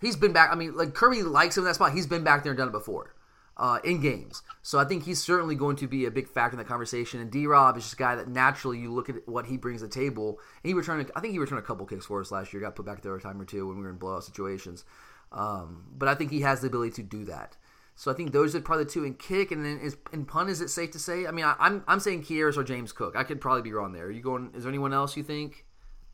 [0.00, 0.50] he's been back.
[0.50, 1.92] I mean, like Kirby likes him in that spot.
[1.92, 3.12] He's been back there and done it before
[3.60, 6.58] uh, in games, so I think he's certainly going to be a big factor in
[6.58, 7.20] that conversation.
[7.20, 9.82] And D Rob is just a guy that naturally you look at what he brings
[9.82, 10.38] to the table.
[10.64, 12.62] And he returned, I think he returned a couple kicks for us last year.
[12.62, 14.86] Got put back there a time or two when we were in blowout situations.
[15.30, 17.58] Um, but I think he has the ability to do that.
[17.96, 20.48] So I think those are probably the two in kick, and then is in punt.
[20.48, 21.26] Is it safe to say?
[21.26, 23.14] I mean, I, am I'm, I'm saying Kearis or James Cook.
[23.14, 24.06] I could probably be wrong there.
[24.06, 24.52] Are you going?
[24.54, 25.66] Is there anyone else you think?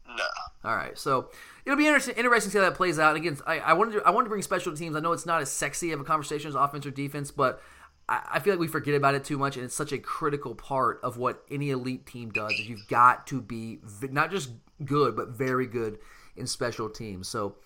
[0.08, 0.24] No.
[0.64, 1.30] All right, so
[1.64, 3.16] it'll be interesting, interesting to see how that plays out.
[3.16, 4.96] And again, I, I wanted to, I wanted to bring special teams.
[4.96, 7.62] I know it's not as sexy of a conversation as offense or defense, but
[8.08, 10.54] I, I feel like we forget about it too much, and it's such a critical
[10.54, 12.52] part of what any elite team does.
[12.52, 14.50] Is you've got to be not just
[14.84, 15.98] good, but very good
[16.36, 17.28] in special teams.
[17.28, 17.56] So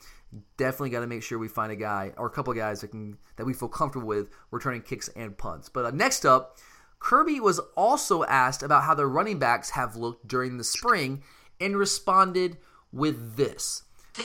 [0.56, 3.18] definitely got to make sure we find a guy or a couple guys that can
[3.36, 5.68] that we feel comfortable with returning kicks and punts.
[5.68, 6.58] But uh, next up,
[6.98, 11.22] Kirby was also asked about how the running backs have looked during the spring
[11.60, 12.56] and responded
[12.92, 13.82] with this.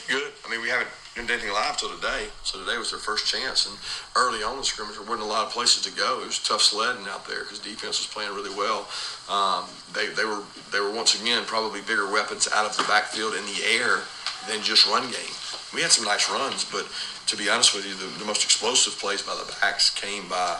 [0.07, 0.31] Good.
[0.45, 3.67] I mean, we haven't done anything live till today, so today was their first chance.
[3.67, 3.77] And
[4.15, 6.21] early on in the scrimmage, there wasn't a lot of places to go.
[6.21, 8.87] It was tough sledding out there because defense was playing really well.
[9.29, 13.35] Um, they, they were they were once again probably bigger weapons out of the backfield
[13.35, 14.01] in the air
[14.49, 15.35] than just run game
[15.75, 16.87] we had some nice runs, but
[17.27, 20.57] to be honest with you, the, the most explosive plays by the backs came by,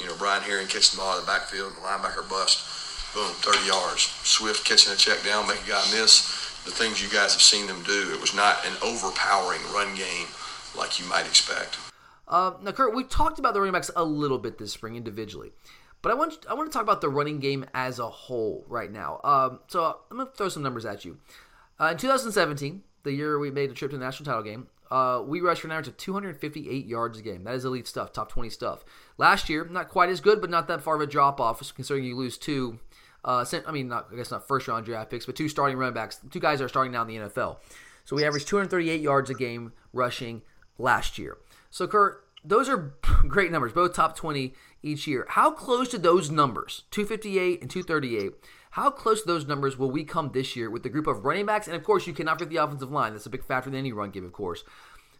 [0.00, 2.64] you know, Brian Herrien catching the ball in the backfield and the linebacker bust,
[3.16, 4.02] boom, 30 yards.
[4.24, 6.28] Swift catching a check down, make a guy miss.
[6.66, 8.12] The things you guys have seen them do.
[8.12, 10.26] It was not an overpowering run game
[10.76, 11.78] like you might expect.
[12.28, 15.52] Uh, now, Kurt, we talked about the running backs a little bit this spring individually,
[16.02, 18.92] but I want I want to talk about the running game as a whole right
[18.92, 19.20] now.
[19.24, 21.16] Um, so I'm going to throw some numbers at you.
[21.80, 25.22] Uh, in 2017, the year we made a trip to the national title game, uh,
[25.26, 27.44] we rushed for an average of 258 yards a game.
[27.44, 28.84] That is elite stuff, top 20 stuff.
[29.16, 32.04] Last year, not quite as good, but not that far of a drop off, considering
[32.04, 32.78] you lose two.
[33.26, 35.94] Uh, I mean, not, I guess not first round draft picks, but two starting running
[35.94, 36.20] backs.
[36.30, 37.56] Two guys are starting now in the NFL.
[38.04, 40.42] So we averaged 238 yards a game rushing
[40.78, 41.36] last year.
[41.68, 42.94] So, Kurt, those are
[43.28, 45.26] great numbers, both top 20 each year.
[45.30, 48.32] How close to those numbers, 258 and 238,
[48.70, 51.46] how close to those numbers will we come this year with the group of running
[51.46, 51.66] backs?
[51.66, 53.12] And of course, you cannot forget the offensive line.
[53.12, 54.62] That's a big factor in any run game, of course.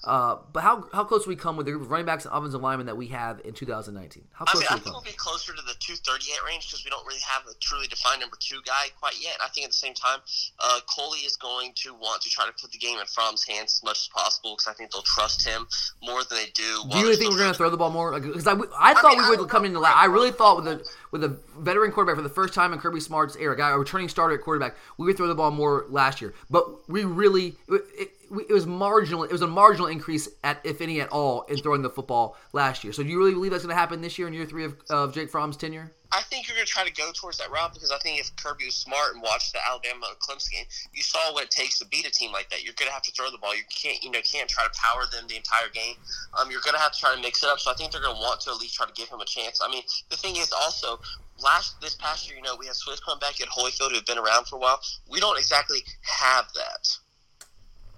[0.07, 2.62] Uh, but how how close we come with the group of running backs and offensive
[2.62, 4.25] linemen that we have in 2019?
[4.33, 6.90] How close I mean, I think we'll be closer to the 238 range because we
[6.90, 9.35] don't really have a truly defined number two guy quite yet.
[9.35, 10.21] And I think at the same time,
[10.61, 13.75] uh, Coley is going to want to try to put the game in Fromm's hands
[13.75, 15.66] as much as possible because I think they'll trust him
[16.01, 16.85] more than they do.
[16.88, 18.19] Do you really think we're going to throw the ball more?
[18.19, 19.81] Because I, I thought I mean, we would come into.
[19.81, 23.01] I really thought with a with a veteran quarterback for the first time in Kirby
[23.01, 26.21] Smart's era, guy a returning starter at quarterback, we would throw the ball more last
[26.21, 26.33] year.
[26.49, 27.57] But we really.
[27.69, 29.25] It, it, was marginal.
[29.25, 32.85] It was a marginal increase at, if any at all, in throwing the football last
[32.85, 32.93] year.
[32.93, 34.77] So, do you really believe that's going to happen this year in year three of,
[34.91, 35.93] of Jake Fromm's tenure?
[36.12, 38.35] I think you're going to try to go towards that route because I think if
[38.37, 41.87] Kirby was smart and watched the Alabama Clemson game, you saw what it takes to
[41.87, 42.62] beat a team like that.
[42.62, 43.55] You're going to have to throw the ball.
[43.55, 45.97] You can't, you know, can't try to power them the entire game.
[46.39, 47.59] Um, you're going to have to try to mix it up.
[47.59, 49.27] So I think they're going to want to at least try to give him a
[49.27, 49.61] chance.
[49.62, 51.01] I mean, the thing is also
[51.43, 54.07] last this past year, you know, we had Swift come back at Holyfield who had
[54.07, 54.81] been around for a while.
[55.11, 56.97] We don't exactly have that.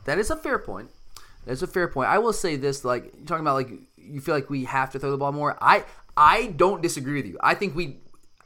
[0.09, 0.88] That is a fair point.
[1.44, 2.09] That's a fair point.
[2.09, 4.99] I will say this: like you're talking about, like you feel like we have to
[4.99, 5.59] throw the ball more.
[5.61, 5.85] I
[6.16, 7.37] I don't disagree with you.
[7.42, 7.99] I think we.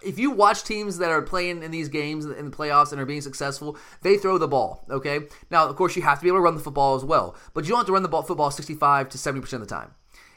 [0.05, 3.07] If you watch teams that are playing in these games in the playoffs and are
[3.07, 4.85] being successful, they throw the ball.
[4.91, 5.21] Okay.
[5.53, 7.63] Now, of course, you have to be able to run the football as well, but
[7.63, 9.95] you don't have to run the ball football 65 to 70 percent of the time.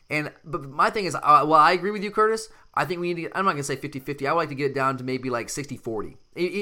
[0.09, 2.49] And but my thing is, uh, well, I agree with you, Curtis.
[2.75, 4.27] I think we need to get, I'm not going to say 50-50.
[4.27, 6.17] I would like to get it down to maybe like 60-40.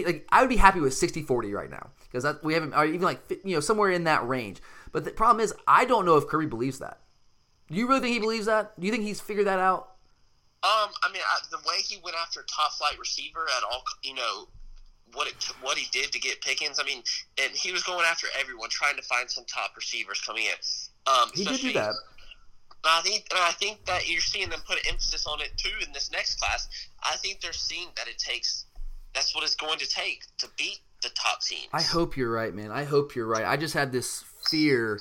[0.06, 3.22] Like I would be happy with 60-40 right now because we haven't or even like
[3.44, 4.62] you know somewhere in that range.
[4.92, 7.00] But the problem is, I don't know if Kirby believes that.
[7.70, 8.80] Do you really think he believes that?
[8.80, 9.94] Do you think he's figured that out?
[10.64, 14.14] Um, I mean, I, the way he went after top flight receiver at all, you
[14.14, 14.48] know,
[15.14, 16.80] what it what he did to get Pickens.
[16.80, 17.04] I mean,
[17.42, 21.12] and he was going after everyone, trying to find some top receivers coming in.
[21.12, 21.94] Um, he did do that.
[22.86, 25.94] I think, and I think that you're seeing them put emphasis on it too in
[25.94, 26.68] this next class.
[27.02, 28.66] I think they're seeing that it takes
[29.14, 31.70] that's what it's going to take to beat the top teams.
[31.72, 32.72] I hope you're right, man.
[32.72, 33.46] I hope you're right.
[33.46, 35.00] I just had this fear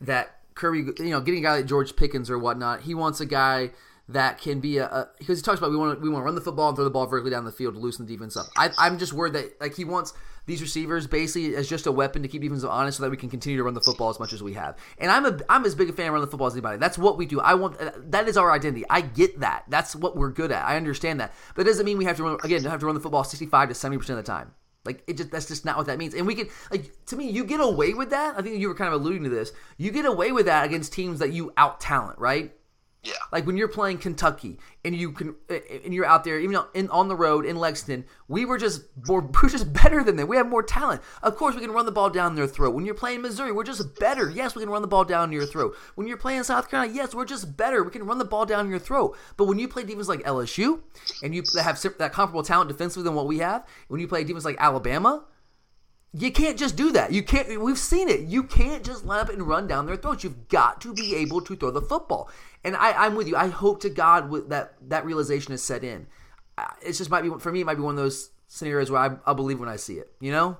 [0.00, 3.26] that Kirby, you know, getting a guy like George Pickens or whatnot, he wants a
[3.26, 3.70] guy
[4.08, 6.34] that can be a, because he talks about we want to we want to run
[6.34, 8.46] the football and throw the ball vertically down the field to loosen the defense up.
[8.56, 10.12] I, I'm just worried that like he wants
[10.46, 13.30] these receivers basically as just a weapon to keep defense honest so that we can
[13.30, 14.76] continue to run the football as much as we have.
[14.98, 16.78] And I'm a I'm as big a fan of running the football as anybody.
[16.78, 17.40] That's what we do.
[17.40, 17.78] I want
[18.10, 18.84] that is our identity.
[18.88, 19.64] I get that.
[19.68, 20.64] That's what we're good at.
[20.64, 21.32] I understand that.
[21.54, 23.68] But it doesn't mean we have to run again have to run the football 65
[23.68, 24.52] to 70 percent of the time.
[24.84, 26.14] Like it just that's just not what that means.
[26.14, 28.38] And we can like to me, you get away with that.
[28.38, 29.52] I think you were kind of alluding to this.
[29.78, 32.52] You get away with that against teams that you out talent, right?
[33.04, 33.12] Yeah.
[33.30, 37.08] Like when you're playing Kentucky and you can and you're out there, even in, on
[37.08, 40.26] the road in Lexington, we were just more, we're just better than them.
[40.26, 41.02] We have more talent.
[41.22, 42.74] Of course, we can run the ball down their throat.
[42.74, 44.30] When you're playing Missouri, we're just better.
[44.30, 45.76] Yes, we can run the ball down your throat.
[45.94, 47.82] When you're playing South Carolina, yes, we're just better.
[47.82, 49.16] We can run the ball down your throat.
[49.36, 50.80] But when you play defense like LSU
[51.22, 54.44] and you have that comparable talent defensively than what we have, when you play defense
[54.44, 55.24] like Alabama,
[56.16, 57.12] you can't just do that.
[57.12, 57.60] You can't.
[57.60, 58.20] We've seen it.
[58.20, 60.22] You can't just line up and run down their throats.
[60.22, 62.30] You've got to be able to throw the football.
[62.64, 63.36] And I, am with you.
[63.36, 66.06] I hope to God that that realization is set in.
[66.82, 67.60] It's just might be for me.
[67.60, 70.10] It might be one of those scenarios where I, I believe when I see it.
[70.20, 70.56] You know.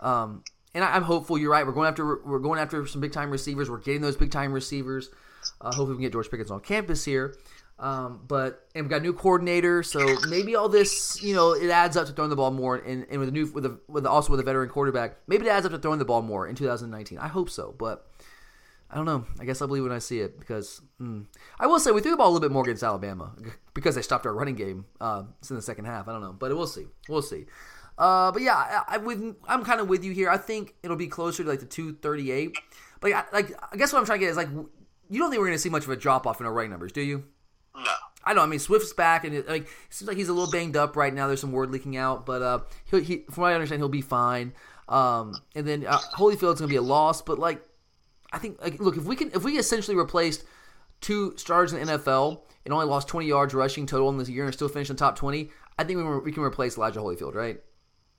[0.00, 0.44] Um,
[0.74, 1.36] and I, am hopeful.
[1.36, 1.66] You're right.
[1.66, 3.68] We're going after we're going after some big time receivers.
[3.68, 5.10] We're getting those big time receivers.
[5.60, 7.34] Uh, hopefully, we can get George Pickens on campus here.
[7.78, 11.70] Um, but and we've got a new coordinator, so maybe all this, you know, it
[11.70, 14.04] adds up to throwing the ball more, and, and with a new with a with
[14.04, 16.56] also with a veteran quarterback, maybe it adds up to throwing the ball more in
[16.56, 17.18] 2019.
[17.18, 18.07] I hope so, but
[18.90, 19.26] I don't know.
[19.38, 21.26] I guess I'll believe when I see it because mm,
[21.60, 23.32] I will say we threw the ball a little bit more against Alabama
[23.74, 26.08] because they stopped our running game uh, in the second half.
[26.08, 26.86] I don't know, but we'll see.
[27.08, 27.46] We'll see.
[27.98, 30.30] Uh, but yeah, I, I am kind of with you here.
[30.30, 32.56] I think it'll be closer to like the 238.
[33.00, 34.48] But yeah, like I guess what I'm trying to get is like
[35.10, 36.70] you don't think we're going to see much of a drop off in our running
[36.70, 37.24] numbers, do you?
[37.74, 37.92] No.
[38.24, 38.42] I don't know.
[38.42, 40.96] I mean, Swift's back, and it, like it seems like he's a little banged up
[40.96, 41.28] right now.
[41.28, 44.02] There's some word leaking out, but uh, he, he, from what I understand, he'll be
[44.02, 44.52] fine.
[44.88, 47.62] Um, and then uh, Holyfield's gonna be a loss, but like,
[48.32, 50.44] I think like look if we can if we essentially replaced
[51.00, 54.44] two stars in the NFL and only lost 20 yards rushing total in this year
[54.44, 57.60] and still finished in top 20, I think we, we can replace Elijah Holyfield, right?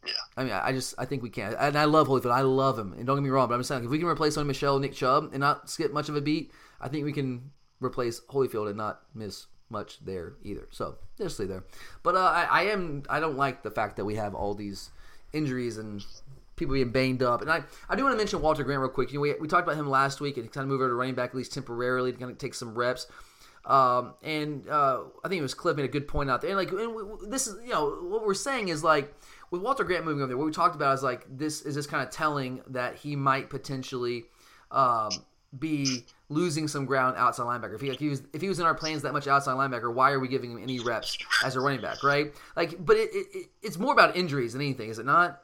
[0.05, 0.13] Yeah.
[0.37, 2.31] I mean, I just I think we can, and I love Holyfield.
[2.31, 4.07] I love him, and don't get me wrong, but I'm just saying if we can
[4.07, 7.11] replace Sony Michel, Nick Chubb, and not skip much of a beat, I think we
[7.11, 10.67] can replace Holyfield and not miss much there either.
[10.71, 11.63] So just see there.
[12.01, 14.89] But uh, I, I, am I don't like the fact that we have all these
[15.33, 16.03] injuries and
[16.59, 17.41] people being banged up.
[17.41, 19.11] And I, I do want to mention Walter Grant real quick.
[19.11, 20.89] You know, we, we talked about him last week and he kind of move over
[20.89, 23.07] to running back at least temporarily to kind of take some reps.
[23.65, 26.49] Um, and uh, I think it was Cliff made a good point out there.
[26.51, 29.13] And like and we, this is you know what we're saying is like
[29.51, 31.89] with Walter Grant moving over there, what we talked about is like this is just
[31.89, 34.25] kind of telling that he might potentially
[34.71, 35.09] um,
[35.57, 37.75] be losing some ground outside linebacker.
[37.75, 39.93] If he, like, he was if he was in our plans that much outside linebacker,
[39.93, 42.33] why are we giving him any reps as a running back, right?
[42.55, 45.41] Like, but it, it, it's more about injuries than anything, is it not?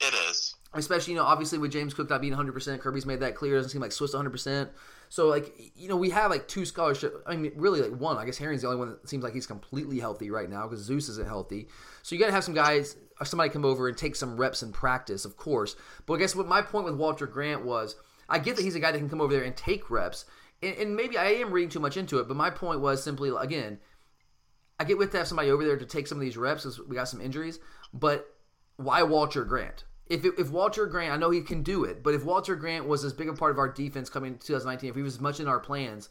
[0.00, 0.43] It is.
[0.74, 3.54] Especially, you know, obviously with James Cook not being 100%, Kirby's made that clear.
[3.54, 4.70] It doesn't seem like Swift's 100%.
[5.08, 7.22] So, like, you know, we have like two scholarship.
[7.26, 8.16] I mean, really, like one.
[8.16, 10.84] I guess Herrien's the only one that seems like he's completely healthy right now because
[10.84, 11.68] Zeus isn't healthy.
[12.02, 14.62] So you got to have some guys, or somebody come over and take some reps
[14.62, 15.76] in practice, of course.
[16.06, 17.94] But I guess what my point with Walter Grant was
[18.28, 20.24] I get that he's a guy that can come over there and take reps,
[20.62, 22.26] and, and maybe I am reading too much into it.
[22.26, 23.78] But my point was simply again,
[24.80, 26.80] I get with to have somebody over there to take some of these reps because
[26.80, 27.60] we got some injuries.
[27.92, 28.26] But
[28.76, 29.84] why Walter Grant?
[30.06, 33.04] If, if Walter Grant, I know he can do it, but if Walter Grant was
[33.04, 35.40] as big a part of our defense coming in 2019, if he was as much
[35.40, 36.10] in our plans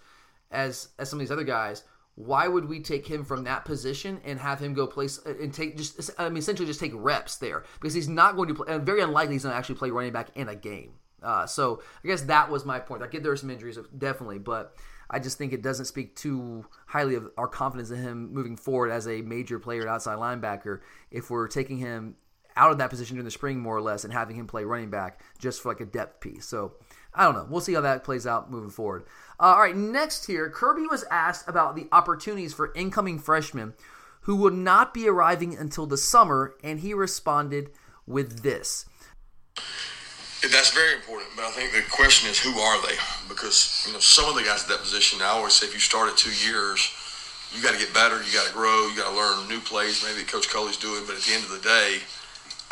[0.51, 1.83] as as some of these other guys,
[2.15, 5.77] why would we take him from that position and have him go place and take
[5.77, 9.01] just I mean essentially just take reps there because he's not going to play very
[9.01, 10.93] unlikely he's going to actually play running back in a game.
[11.21, 13.01] Uh, so I guess that was my point.
[13.01, 14.75] I get there are some injuries, definitely, but
[15.09, 18.91] I just think it doesn't speak too highly of our confidence in him moving forward
[18.91, 22.15] as a major player outside linebacker if we're taking him
[22.55, 24.89] out of that position during the spring more or less and having him play running
[24.89, 26.45] back just for like a depth piece.
[26.45, 26.73] So
[27.13, 27.47] I don't know.
[27.49, 29.03] We'll see how that plays out moving forward.
[29.39, 33.73] Uh, all right, next here, Kirby was asked about the opportunities for incoming freshmen
[34.21, 37.69] who would not be arriving until the summer, and he responded
[38.07, 38.85] with this.
[40.41, 42.95] That's very important, but I think the question is who are they?
[43.29, 45.79] Because you know some of the guys at that position, I always say if you
[45.79, 46.91] start at two years,
[47.55, 50.03] you got to get better, you got to grow, you got to learn new plays.
[50.03, 51.99] Maybe Coach Coley's doing, but at the end of the day,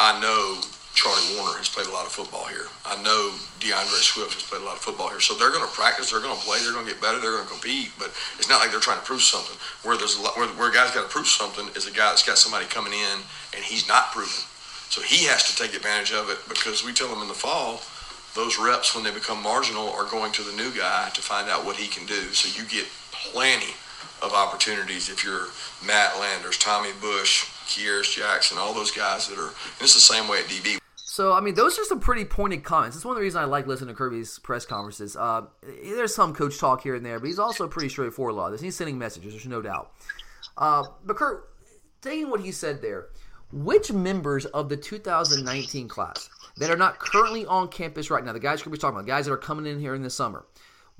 [0.01, 0.57] I know
[0.97, 2.65] Charlie Woerner has played a lot of football here.
[2.89, 5.21] I know DeAndre Swift has played a lot of football here.
[5.21, 7.37] So they're going to practice, they're going to play, they're going to get better, they're
[7.37, 7.93] going to compete.
[8.01, 8.09] But
[8.41, 9.53] it's not like they're trying to prove something.
[9.85, 12.09] Where there's a lot, where, where a guy's got to prove something is a guy
[12.09, 13.21] that's got somebody coming in
[13.53, 14.41] and he's not proven.
[14.89, 17.85] So he has to take advantage of it because we tell him in the fall,
[18.33, 21.61] those reps when they become marginal are going to the new guy to find out
[21.61, 22.33] what he can do.
[22.33, 23.77] So you get plenty
[24.21, 25.47] of opportunities if you're
[25.85, 29.51] Matt Landers, Tommy Bush, Kearis Jackson, all those guys that are.
[29.79, 30.77] It's the same way at DB.
[30.95, 32.95] So, I mean, those are some pretty pointed comments.
[32.95, 35.17] It's one of the reasons I like listening to Kirby's press conferences.
[35.17, 35.41] Uh,
[35.83, 38.61] there's some coach talk here and there, but he's also pretty straightforward a lot this.
[38.61, 39.91] He's sending messages, there's no doubt.
[40.57, 41.49] Uh, but, Kurt,
[42.01, 43.09] taking what he said there,
[43.51, 48.39] which members of the 2019 class that are not currently on campus right now, the
[48.39, 50.45] guys Kirby's talking about, the guys that are coming in here in the summer,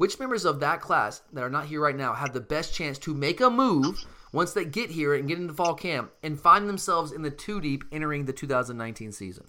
[0.01, 2.97] which members of that class that are not here right now have the best chance
[2.97, 6.67] to make a move once they get here and get into fall camp and find
[6.67, 9.43] themselves in the two deep entering the 2019 season?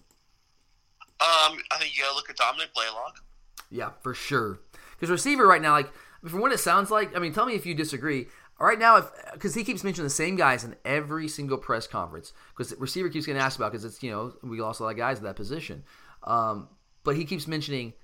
[1.22, 3.24] Um, I think you gotta look at Dominick Blaylock.
[3.70, 4.60] Yeah, for sure.
[4.90, 5.90] Because receiver right now, like
[6.28, 8.26] from what it sounds like, I mean, tell me if you disagree.
[8.60, 12.34] Right now, if because he keeps mentioning the same guys in every single press conference,
[12.54, 14.98] because receiver keeps getting asked about because it's you know we lost a lot of
[14.98, 15.82] guys at that position,
[16.24, 16.68] um,
[17.04, 17.94] but he keeps mentioning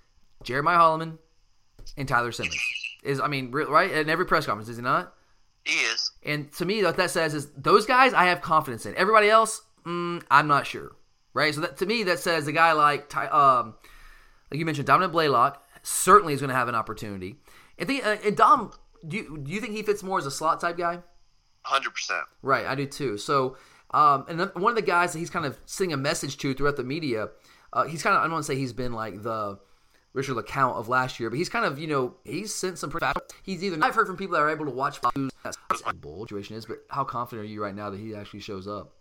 [0.42, 1.18] Jeremiah Holloman
[1.96, 2.60] and Tyler Simmons.
[3.02, 5.14] Is I mean, right in every press conference, is he not?
[5.64, 6.10] He is.
[6.22, 8.94] And to me, what that says is those guys I have confidence in.
[8.96, 10.92] Everybody else, mm, I'm not sure.
[11.34, 11.54] Right.
[11.54, 13.74] So that to me, that says a guy like um,
[14.50, 17.36] like you mentioned, Dominick Blaylock certainly is going to have an opportunity.
[17.78, 18.72] And, think, uh, and Dom,
[19.06, 21.00] do you, do you think he fits more as a slot type guy?
[21.62, 22.24] Hundred percent.
[22.42, 23.18] Right, I do too.
[23.18, 23.56] So,
[23.90, 26.76] um, and one of the guys that he's kind of sending a message to throughout
[26.76, 27.28] the media,
[27.72, 29.58] uh, he's kind of I don't want to say he's been like the
[30.18, 33.06] Richard LeCounte of last year, but he's kind of you know he's sent some pretty.
[33.42, 35.56] He's either I've heard from people that are able to watch that
[36.20, 38.94] situation is, but how confident are you right now that he actually shows up?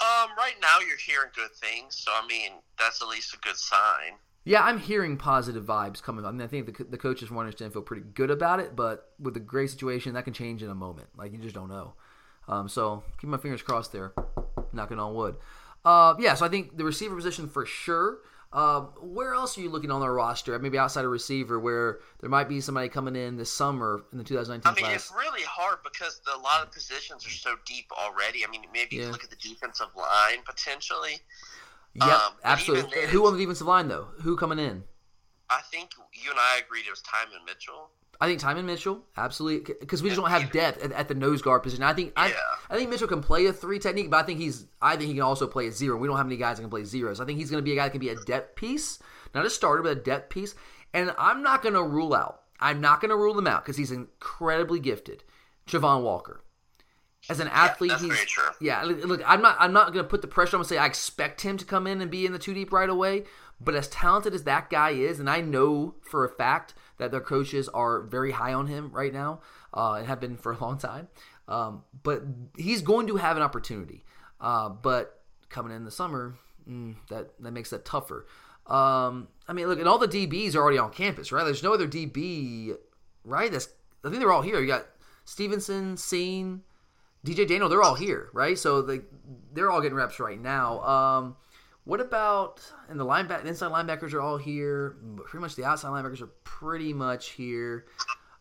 [0.00, 3.56] Um, right now you're hearing good things, so I mean that's at least a good
[3.56, 4.18] sign.
[4.44, 6.24] Yeah, I'm hearing positive vibes coming.
[6.24, 9.10] I mean, I think the, the coaches from understand feel pretty good about it, but
[9.18, 11.08] with the Gray situation, that can change in a moment.
[11.16, 11.94] Like you just don't know.
[12.46, 14.12] Um, so keep my fingers crossed there.
[14.72, 15.36] Knocking on wood.
[15.84, 18.18] Uh, yeah, so I think the receiver position for sure.
[18.50, 20.58] Um, where else are you looking on our roster?
[20.58, 24.24] Maybe outside of receiver, where there might be somebody coming in this summer in the
[24.24, 24.94] 2019 I mean, class.
[25.10, 28.46] it's really hard because the, a lot of positions are so deep already.
[28.46, 29.02] I mean, maybe Yeah.
[29.02, 31.20] can look at the defensive line potentially.
[31.94, 33.06] Yeah, um, absolutely.
[33.08, 34.08] Who on the defensive line though?
[34.22, 34.84] Who coming in?
[35.50, 37.90] I think you and I agreed it was Tymon Mitchell.
[38.20, 41.40] I think Tymon Mitchell, absolutely, because we just don't have depth at, at the nose
[41.40, 41.84] guard position.
[41.84, 42.34] I think I, Yeah.
[42.68, 45.14] I think Mitchell can play a three technique, but I think he's I think he
[45.14, 45.96] can also play a zero.
[45.96, 47.20] We don't have any guys that can play zeros.
[47.20, 48.98] I think he's going to be a guy that can be a depth piece,
[49.34, 50.56] not a starter, but a depth piece.
[50.92, 52.42] And I'm not going to rule out.
[52.60, 55.22] I'm not going to rule him out because he's incredibly gifted.
[55.68, 56.42] Javon Walker,
[57.28, 58.48] as an athlete, that's he's true.
[58.60, 58.82] yeah.
[58.82, 60.86] Look, I'm not I'm not going to put the pressure on him and say I
[60.86, 63.24] expect him to come in and be in the two deep right away.
[63.60, 67.20] But as talented as that guy is, and I know for a fact that their
[67.20, 69.40] coaches are very high on him right now,
[69.74, 71.08] uh, and have been for a long time.
[71.48, 72.22] Um, but
[72.56, 74.04] he's going to have an opportunity.
[74.40, 76.34] Uh, but coming in the summer,
[76.68, 78.26] mm, that that makes that tougher.
[78.66, 81.44] Um, I mean, look, and all the DBs are already on campus, right?
[81.44, 82.76] There's no other DB,
[83.24, 83.50] right?
[83.50, 83.68] That's
[84.04, 84.60] I think they're all here.
[84.60, 84.86] You got
[85.24, 86.60] Stevenson, Cine,
[87.26, 87.68] DJ Daniel.
[87.68, 88.58] They're all here, right?
[88.58, 89.00] So they
[89.52, 90.80] they're all getting reps right now.
[90.82, 91.36] Um,
[91.88, 94.98] what about and the linebacker, the inside linebackers are all here.
[95.24, 97.86] Pretty much the outside linebackers are pretty much here.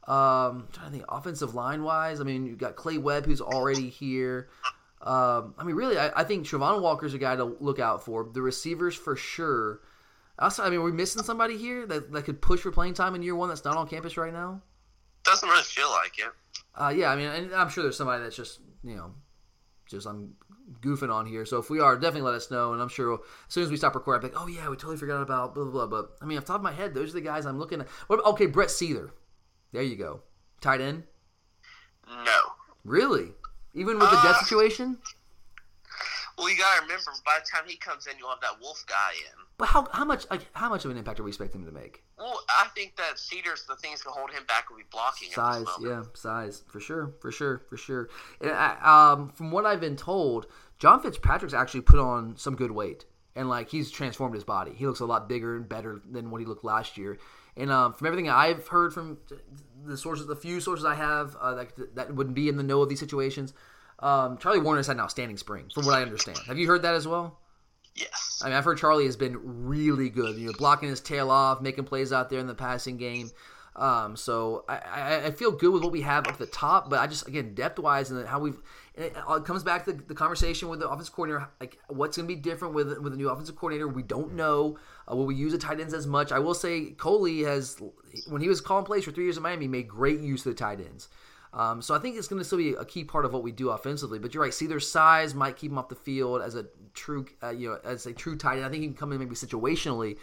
[0.05, 2.19] Um, I'm trying to think offensive line wise.
[2.19, 4.49] I mean, you've got Clay Webb who's already here.
[5.01, 8.29] Um, I mean, really, I, I think Travon Walker's a guy to look out for.
[8.33, 9.79] The receivers for sure.
[10.37, 13.23] Also, I mean, we're missing somebody here that, that could push for playing time in
[13.23, 14.61] year one that's not on campus right now.
[15.23, 16.33] Doesn't really feel like it.
[16.75, 19.13] Uh, yeah, I mean, and I'm sure there's somebody that's just you know,
[19.85, 20.35] just I'm
[20.81, 21.45] goofing on here.
[21.45, 22.73] So if we are, definitely let us know.
[22.73, 24.97] And I'm sure as soon as we stop recording, I'm like, oh yeah, we totally
[24.97, 25.87] forgot about blah blah blah.
[25.87, 27.81] But I mean, off the top of my head, those are the guys I'm looking
[27.81, 27.87] at.
[28.07, 29.11] What, okay, Brett Seither.
[29.71, 30.21] There you go.
[30.61, 31.03] Tight end.
[32.07, 32.39] No.
[32.83, 33.33] Really?
[33.73, 34.97] Even with the death Uh, situation?
[36.37, 39.11] Well, you gotta remember, by the time he comes in, you'll have that Wolf guy
[39.11, 39.33] in.
[39.57, 41.73] But how how much like how much of an impact are we expecting him to
[41.73, 42.03] make?
[42.17, 45.31] Well, I think that Seither's, the things that hold him back will be blocking.
[45.31, 48.09] Size, yeah, size for sure, for sure, for sure.
[48.39, 50.45] And I, um, from what I've been told,
[50.77, 54.73] John Fitzpatrick's actually put on some good weight, and like he's transformed his body.
[54.75, 57.17] He looks a lot bigger and better than what he looked last year.
[57.55, 59.17] And um, from everything I've heard from
[59.83, 62.83] the sources, the few sources I have uh, that that would be in the know
[62.83, 63.55] of these situations,
[63.99, 66.39] um, Charlie Woerner's had an outstanding spring, from what I understand.
[66.47, 67.39] Have you heard that as well?
[67.95, 68.41] Yes.
[68.43, 70.37] I mean, I've heard Charlie has been really good.
[70.37, 73.31] You know, blocking his tail off, making plays out there in the passing game.
[73.75, 76.99] Um, so I, I, I feel good with what we have up the top, but
[76.99, 78.59] I just again depth wise and how we've
[78.95, 81.47] and it all comes back to the, the conversation with the offensive coordinator.
[81.59, 83.87] Like, what's going to be different with with the new offensive coordinator?
[83.87, 84.79] We don't know.
[85.09, 86.31] Uh, will we use the tight ends as much?
[86.31, 87.79] I will say Coley has
[88.27, 90.57] when he was calling plays for three years in Miami, made great use of the
[90.57, 91.07] tight ends.
[91.57, 93.51] Um, so I think it's going to still be a key part of what we
[93.51, 94.19] do offensively.
[94.19, 94.53] But you're right.
[94.53, 98.05] Seither's size might keep him off the field as a true, uh, you know, as
[98.05, 98.65] a true tight end.
[98.65, 100.17] I think he can come in maybe situationally.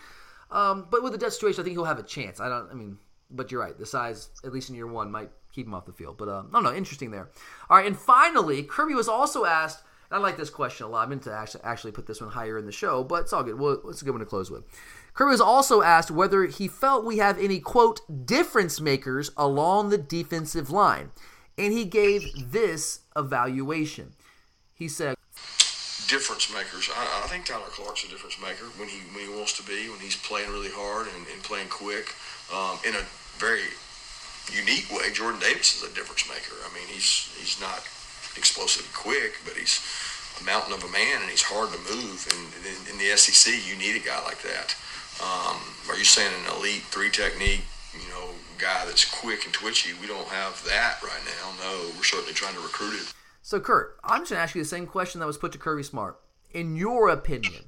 [0.52, 2.38] Um, but with the death situation, I think he'll have a chance.
[2.38, 2.70] I don't.
[2.70, 2.98] I mean,
[3.30, 3.76] but you're right.
[3.76, 6.18] The size, at least in year one, might keep him off the field.
[6.18, 7.30] But uh, no, no, interesting there.
[7.68, 9.82] All right, and finally, Kirby was also asked.
[10.12, 11.04] I like this question a lot.
[11.04, 13.42] I meant to actually, actually put this one higher in the show, but it's all
[13.42, 13.58] good.
[13.58, 14.62] Well, it's a good one to close with.
[15.14, 19.98] Kirby was also asked whether he felt we have any quote difference makers along the
[19.98, 21.12] defensive line,
[21.56, 24.14] and he gave this evaluation.
[24.74, 25.14] He said,
[26.08, 26.90] difference makers.
[26.94, 29.88] I, I, think Tyler Clark's a difference maker when he when he wants to be,
[29.88, 32.14] when he's playing really hard and, and playing quick.
[32.52, 33.04] Um, in a
[33.38, 33.64] very
[34.52, 36.58] unique way, Jordan Davis is a difference maker.
[36.66, 37.86] I mean, he's he's not
[38.36, 39.78] explosive quick, but he's
[40.40, 42.26] a mountain of a man and he's hard to move.
[42.34, 44.74] And in, in the SEC, you need a guy like that.
[45.22, 45.56] Um,
[45.88, 47.62] are you saying an elite three technique?
[47.94, 49.92] You know, guy that's quick and twitchy.
[50.00, 51.52] We don't have that right now.
[51.64, 53.14] No, we're certainly trying to recruit it.
[53.42, 55.58] So, Kurt, I'm just going to ask you the same question that was put to
[55.58, 56.18] Kirby Smart.
[56.52, 57.64] In your opinion,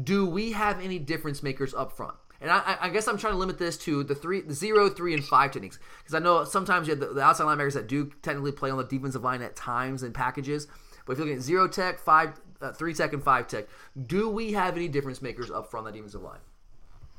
[0.00, 2.14] do we have any difference makers up front?
[2.40, 5.14] And I, I, guess I'm trying to limit this to the three, the zero, three,
[5.14, 8.12] and five techniques because I know sometimes you have the, the, outside linebackers that do
[8.22, 10.66] technically play on the defensive line at times in packages.
[11.06, 13.66] But if you're looking at zero tech, five, uh, three tech, and five tech,
[14.06, 16.40] do we have any difference makers up front on that defensive line?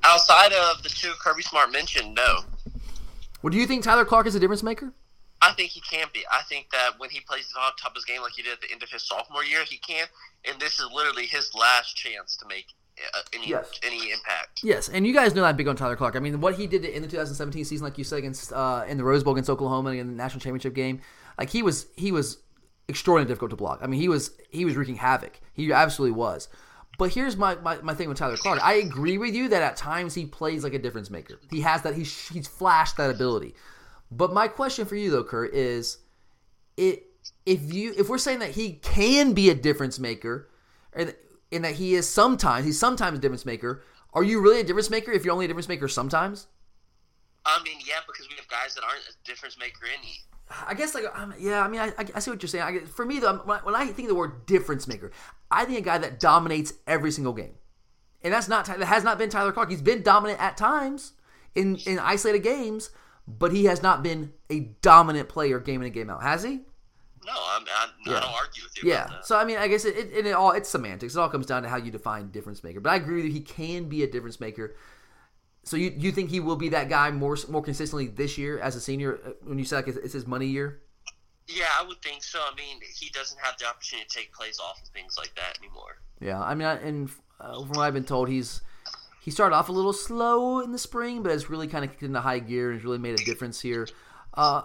[0.08, 2.40] Outside of the two Kirby Smart mentioned, no.
[3.42, 4.94] Well, do you think Tyler Clark is a difference maker?
[5.42, 6.22] I think he can be.
[6.32, 8.62] I think that when he plays the top of his game like he did at
[8.62, 10.08] the end of his sophomore year, he can.
[10.50, 12.68] And this is literally his last chance to make
[13.14, 13.70] uh, any yes.
[13.84, 14.62] any impact.
[14.64, 16.16] Yes, and you guys know I'm big on Tyler Clark.
[16.16, 18.98] I mean, what he did in the 2017 season, like you said, against uh, in
[18.98, 21.02] the Rose Bowl against Oklahoma in the national championship game,
[21.38, 22.38] like he was he was
[22.90, 23.80] extraordinarily difficult to block.
[23.84, 25.40] I mean, he was he was wreaking havoc.
[25.54, 26.48] He absolutely was.
[26.98, 28.60] But here's my, my, my thing with Tyler Clark.
[28.64, 31.40] I agree with you that at times he plays like a difference maker.
[31.52, 33.54] He has that he's he's flashed that ability.
[34.10, 36.00] But my question for you though, Kurt, is
[36.76, 37.06] it
[37.46, 40.50] if you if we're saying that he can be a difference maker,
[40.94, 41.14] and,
[41.52, 43.84] and that he is sometimes he's sometimes a difference maker,
[44.14, 46.48] are you really a difference maker if you're only a difference maker sometimes?
[47.46, 50.20] I mean, yeah, because we have guys that aren't a difference maker any.
[50.66, 52.64] I guess like um, yeah, I mean, I, I see what you're saying.
[52.64, 55.12] I, for me though, when I, when I think of the word difference maker,
[55.52, 57.56] I think a guy that dominates every single game,
[58.24, 59.70] and that's not that has not been Tyler Clark.
[59.70, 61.14] He's been dominant at times
[61.54, 62.92] in in isolated games,
[63.28, 66.62] but he has not been a dominant player game in and game out, has he?
[67.26, 68.18] No, I'm, I'm, yeah.
[68.18, 68.90] I don't argue with you.
[68.90, 71.16] Yeah, so I mean, I guess it, it, it, all it's semantics.
[71.16, 72.80] It all comes down to how you define difference maker.
[72.80, 74.76] But I agree with you; he can be a difference maker.
[75.68, 78.78] So you you think he will be that guy more more consistently this year as
[78.78, 80.80] a senior uh, when you say like it's his money year?
[81.48, 82.40] Yeah, I would think so.
[82.40, 85.58] I mean, he doesn't have the opportunity to take plays off and things like that
[85.60, 85.98] anymore.
[86.22, 87.10] Yeah, I mean, and
[87.42, 88.62] uh, from what I've been told, he's
[89.22, 92.04] he started off a little slow in the spring, but has really kind of kicked
[92.04, 93.90] into high gear and has really made a difference here.
[94.34, 94.62] Uh,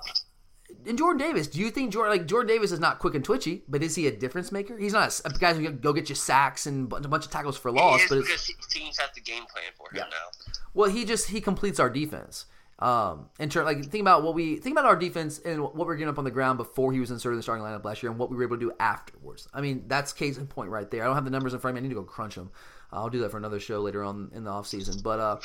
[0.86, 3.62] and Jordan Davis, do you think Jordan like Jordan Davis is not quick and twitchy,
[3.68, 4.76] but is he a difference maker?
[4.78, 7.56] He's not a, a guy who go get you sacks and a bunch of tackles
[7.56, 8.02] for loss.
[8.08, 10.10] but because teams have the game plan for him yeah.
[10.10, 10.52] now.
[10.74, 12.46] Well, he just he completes our defense.
[12.78, 15.84] Um, and ter- like think about what we think about our defense and what we
[15.84, 18.02] are getting up on the ground before he was inserted in the starting lineup last
[18.02, 19.46] year, and what we were able to do afterwards.
[19.54, 21.02] I mean, that's case in point right there.
[21.02, 21.86] I don't have the numbers in front of me.
[21.86, 22.50] I need to go crunch them.
[22.92, 25.02] I'll do that for another show later on in the offseason.
[25.02, 25.36] But uh,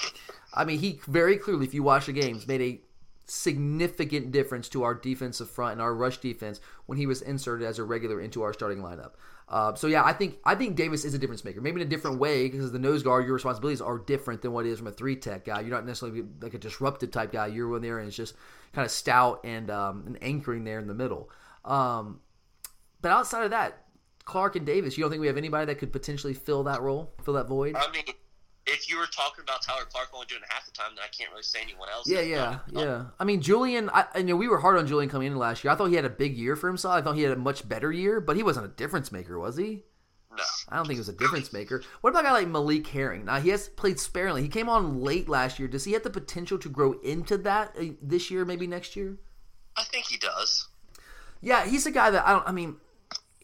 [0.54, 2.82] I mean, he very clearly, if you watch the games, made a
[3.28, 7.78] significant difference to our defensive front and our rush defense when he was inserted as
[7.78, 9.12] a regular into our starting lineup.
[9.50, 11.62] Uh, so yeah, I think I think Davis is a difference maker.
[11.62, 14.66] Maybe in a different way because the nose guard, your responsibilities are different than what
[14.66, 15.62] it is from a three tech guy.
[15.62, 17.48] You're not necessarily like a disruptive type guy.
[17.48, 18.36] You're in there and it's just
[18.74, 21.30] kind of stout and um, anchoring there in the middle.
[21.64, 22.20] Um,
[23.02, 23.86] but outside of that,
[24.26, 27.14] Clark and Davis, you don't think we have anybody that could potentially fill that role,
[27.24, 27.76] fill that void?
[27.78, 28.04] I mean,
[28.68, 31.32] if you were talking about Tyler Clark only doing half the time, then I can't
[31.32, 32.08] really say anyone else.
[32.08, 33.06] Yeah, yeah, yeah.
[33.20, 33.90] I mean, Julian.
[33.92, 35.72] I, I know we were hard on Julian coming in last year.
[35.72, 36.94] I thought he had a big year for himself.
[36.94, 39.56] I thought he had a much better year, but he wasn't a difference maker, was
[39.58, 39.84] he?
[40.36, 40.44] No.
[40.70, 41.82] I don't think he was a difference maker.
[42.02, 43.26] What about a guy like Malik Herring?
[43.26, 44.44] Now he has played sparingly.
[44.44, 45.68] He came on late last year.
[45.68, 49.18] Does he have the potential to grow into that uh, this year, maybe next year?
[49.76, 50.68] I think he does.
[51.42, 52.48] Yeah, he's a guy that I don't.
[52.48, 52.78] I mean,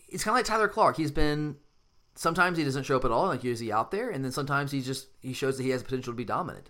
[0.10, 0.98] it's kind of like Tyler Clark.
[0.98, 1.58] He's been
[2.16, 4.72] sometimes he doesn't show up at all, like he's he out there, and then sometimes
[4.72, 6.70] he just he shows that he has potential to be dominant.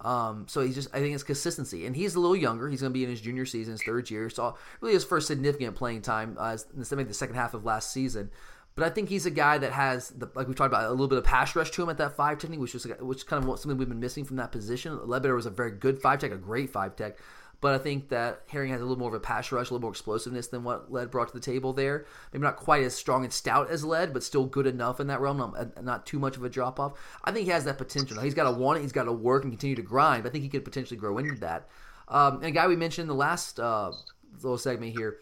[0.00, 2.68] Um, so he's just I think it's consistency, and he's a little younger.
[2.68, 5.26] He's going to be in his junior season, his third year, so really his first
[5.26, 8.30] significant playing time uh, the second half of last season.
[8.74, 11.08] But I think he's a guy that has, the, like we talked about, a little
[11.08, 13.42] bit of pass rush to him at that five technique, which is which is kind
[13.42, 15.00] of something we've been missing from that position.
[15.08, 17.16] Ledbetter was a very good five tech, a great five tech,
[17.60, 19.80] but I think that Herring has a little more of a pass rush, a little
[19.80, 22.06] more explosiveness than what Led brought to the table there.
[22.32, 25.20] Maybe not quite as strong and stout as Led, but still good enough in that
[25.20, 25.38] realm.
[25.38, 26.92] Not, not too much of a drop off.
[27.24, 28.20] I think he has that potential.
[28.20, 28.82] He's got to want it.
[28.82, 30.26] He's got to work and continue to grind.
[30.26, 31.68] I think he could potentially grow into that.
[32.08, 33.92] Um, and a guy we mentioned in the last uh,
[34.34, 35.18] little segment here.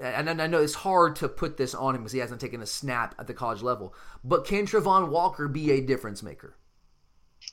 [0.00, 2.66] And I know it's hard to put this on him because he hasn't taken a
[2.66, 3.94] snap at the college level.
[4.24, 6.56] But can Travon Walker be a difference maker?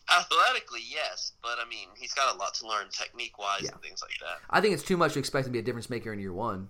[0.09, 3.71] Athletically, yes, but I mean, he's got a lot to learn technique wise Yeah.
[3.71, 4.39] and things like that.
[4.49, 6.69] I think it's too much to expect to be a difference maker in year one.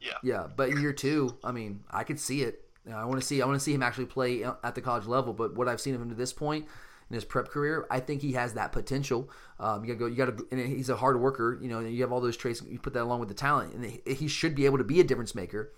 [0.00, 0.14] Yeah.
[0.22, 2.68] Yeah, but in year two, I mean, I could see it.
[2.92, 3.40] I want to see.
[3.40, 5.32] I want to see him actually play at the college level.
[5.32, 6.66] But what I've seen of him to this point
[7.08, 9.30] in his prep career, I think he has that potential.
[9.60, 10.06] Um, you gotta go.
[10.06, 10.44] You gotta.
[10.50, 11.56] And he's a hard worker.
[11.62, 12.60] You know, and you have all those traits.
[12.68, 14.98] You put that along with the talent, and he, he should be able to be
[14.98, 15.72] a difference maker.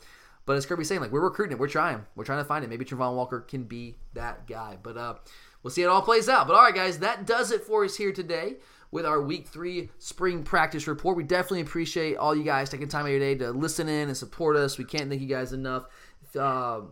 [0.47, 2.69] But as Kirby's saying, like we're recruiting it, we're trying, we're trying to find it.
[2.71, 4.79] Maybe Travon Walker can be that guy.
[4.83, 5.15] But uh,
[5.65, 6.47] we'll see how it all plays out.
[6.47, 8.59] But all right, guys, that does it for us here today
[8.93, 11.17] with our week three spring practice report.
[11.17, 14.07] We definitely appreciate all you guys taking time out of your day to listen in
[14.07, 14.79] and support us.
[14.79, 15.87] We can't thank you guys enough.
[16.23, 16.83] If, uh,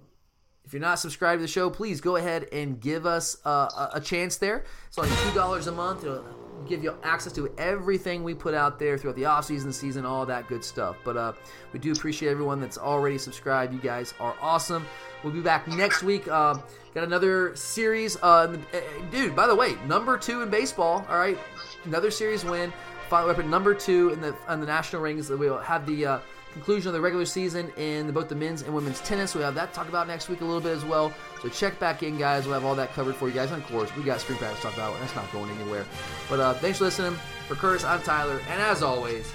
[0.65, 4.01] if you're not subscribed to the show, please go ahead and give us a, a
[4.03, 4.65] chance there.
[4.89, 6.03] It's only two dollars a month.
[6.03, 6.25] It'll
[6.69, 10.27] give you access to everything we put out there throughout the off season, season, all
[10.27, 10.97] that good stuff.
[11.05, 11.33] But uh,
[11.73, 13.73] we do appreciate everyone that's already subscribed.
[13.73, 14.87] You guys are awesome.
[15.23, 16.27] We'll be back next week.
[16.29, 16.55] Uh,
[16.95, 19.37] got another series, uh, eh, eh, dude.
[19.37, 21.05] By the way, number two in baseball.
[21.09, 21.39] All right,
[21.85, 22.73] another series win.
[23.13, 25.29] Up at number two in the on the national rings.
[25.29, 26.19] We'll have the uh,
[26.53, 29.35] conclusion of the regular season in both the men's and women's tennis.
[29.35, 31.13] We'll have that talk about next week a little bit as well.
[31.41, 32.45] So check back in, guys.
[32.45, 33.51] We'll have all that covered for you guys.
[33.51, 34.95] And of course, we got spring practice to talk about.
[34.95, 35.87] And that's not going anywhere.
[36.29, 37.19] But uh, thanks for listening.
[37.49, 38.41] For Curtis, I'm Tyler.
[38.51, 39.33] And as always,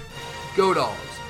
[0.56, 1.27] go dogs.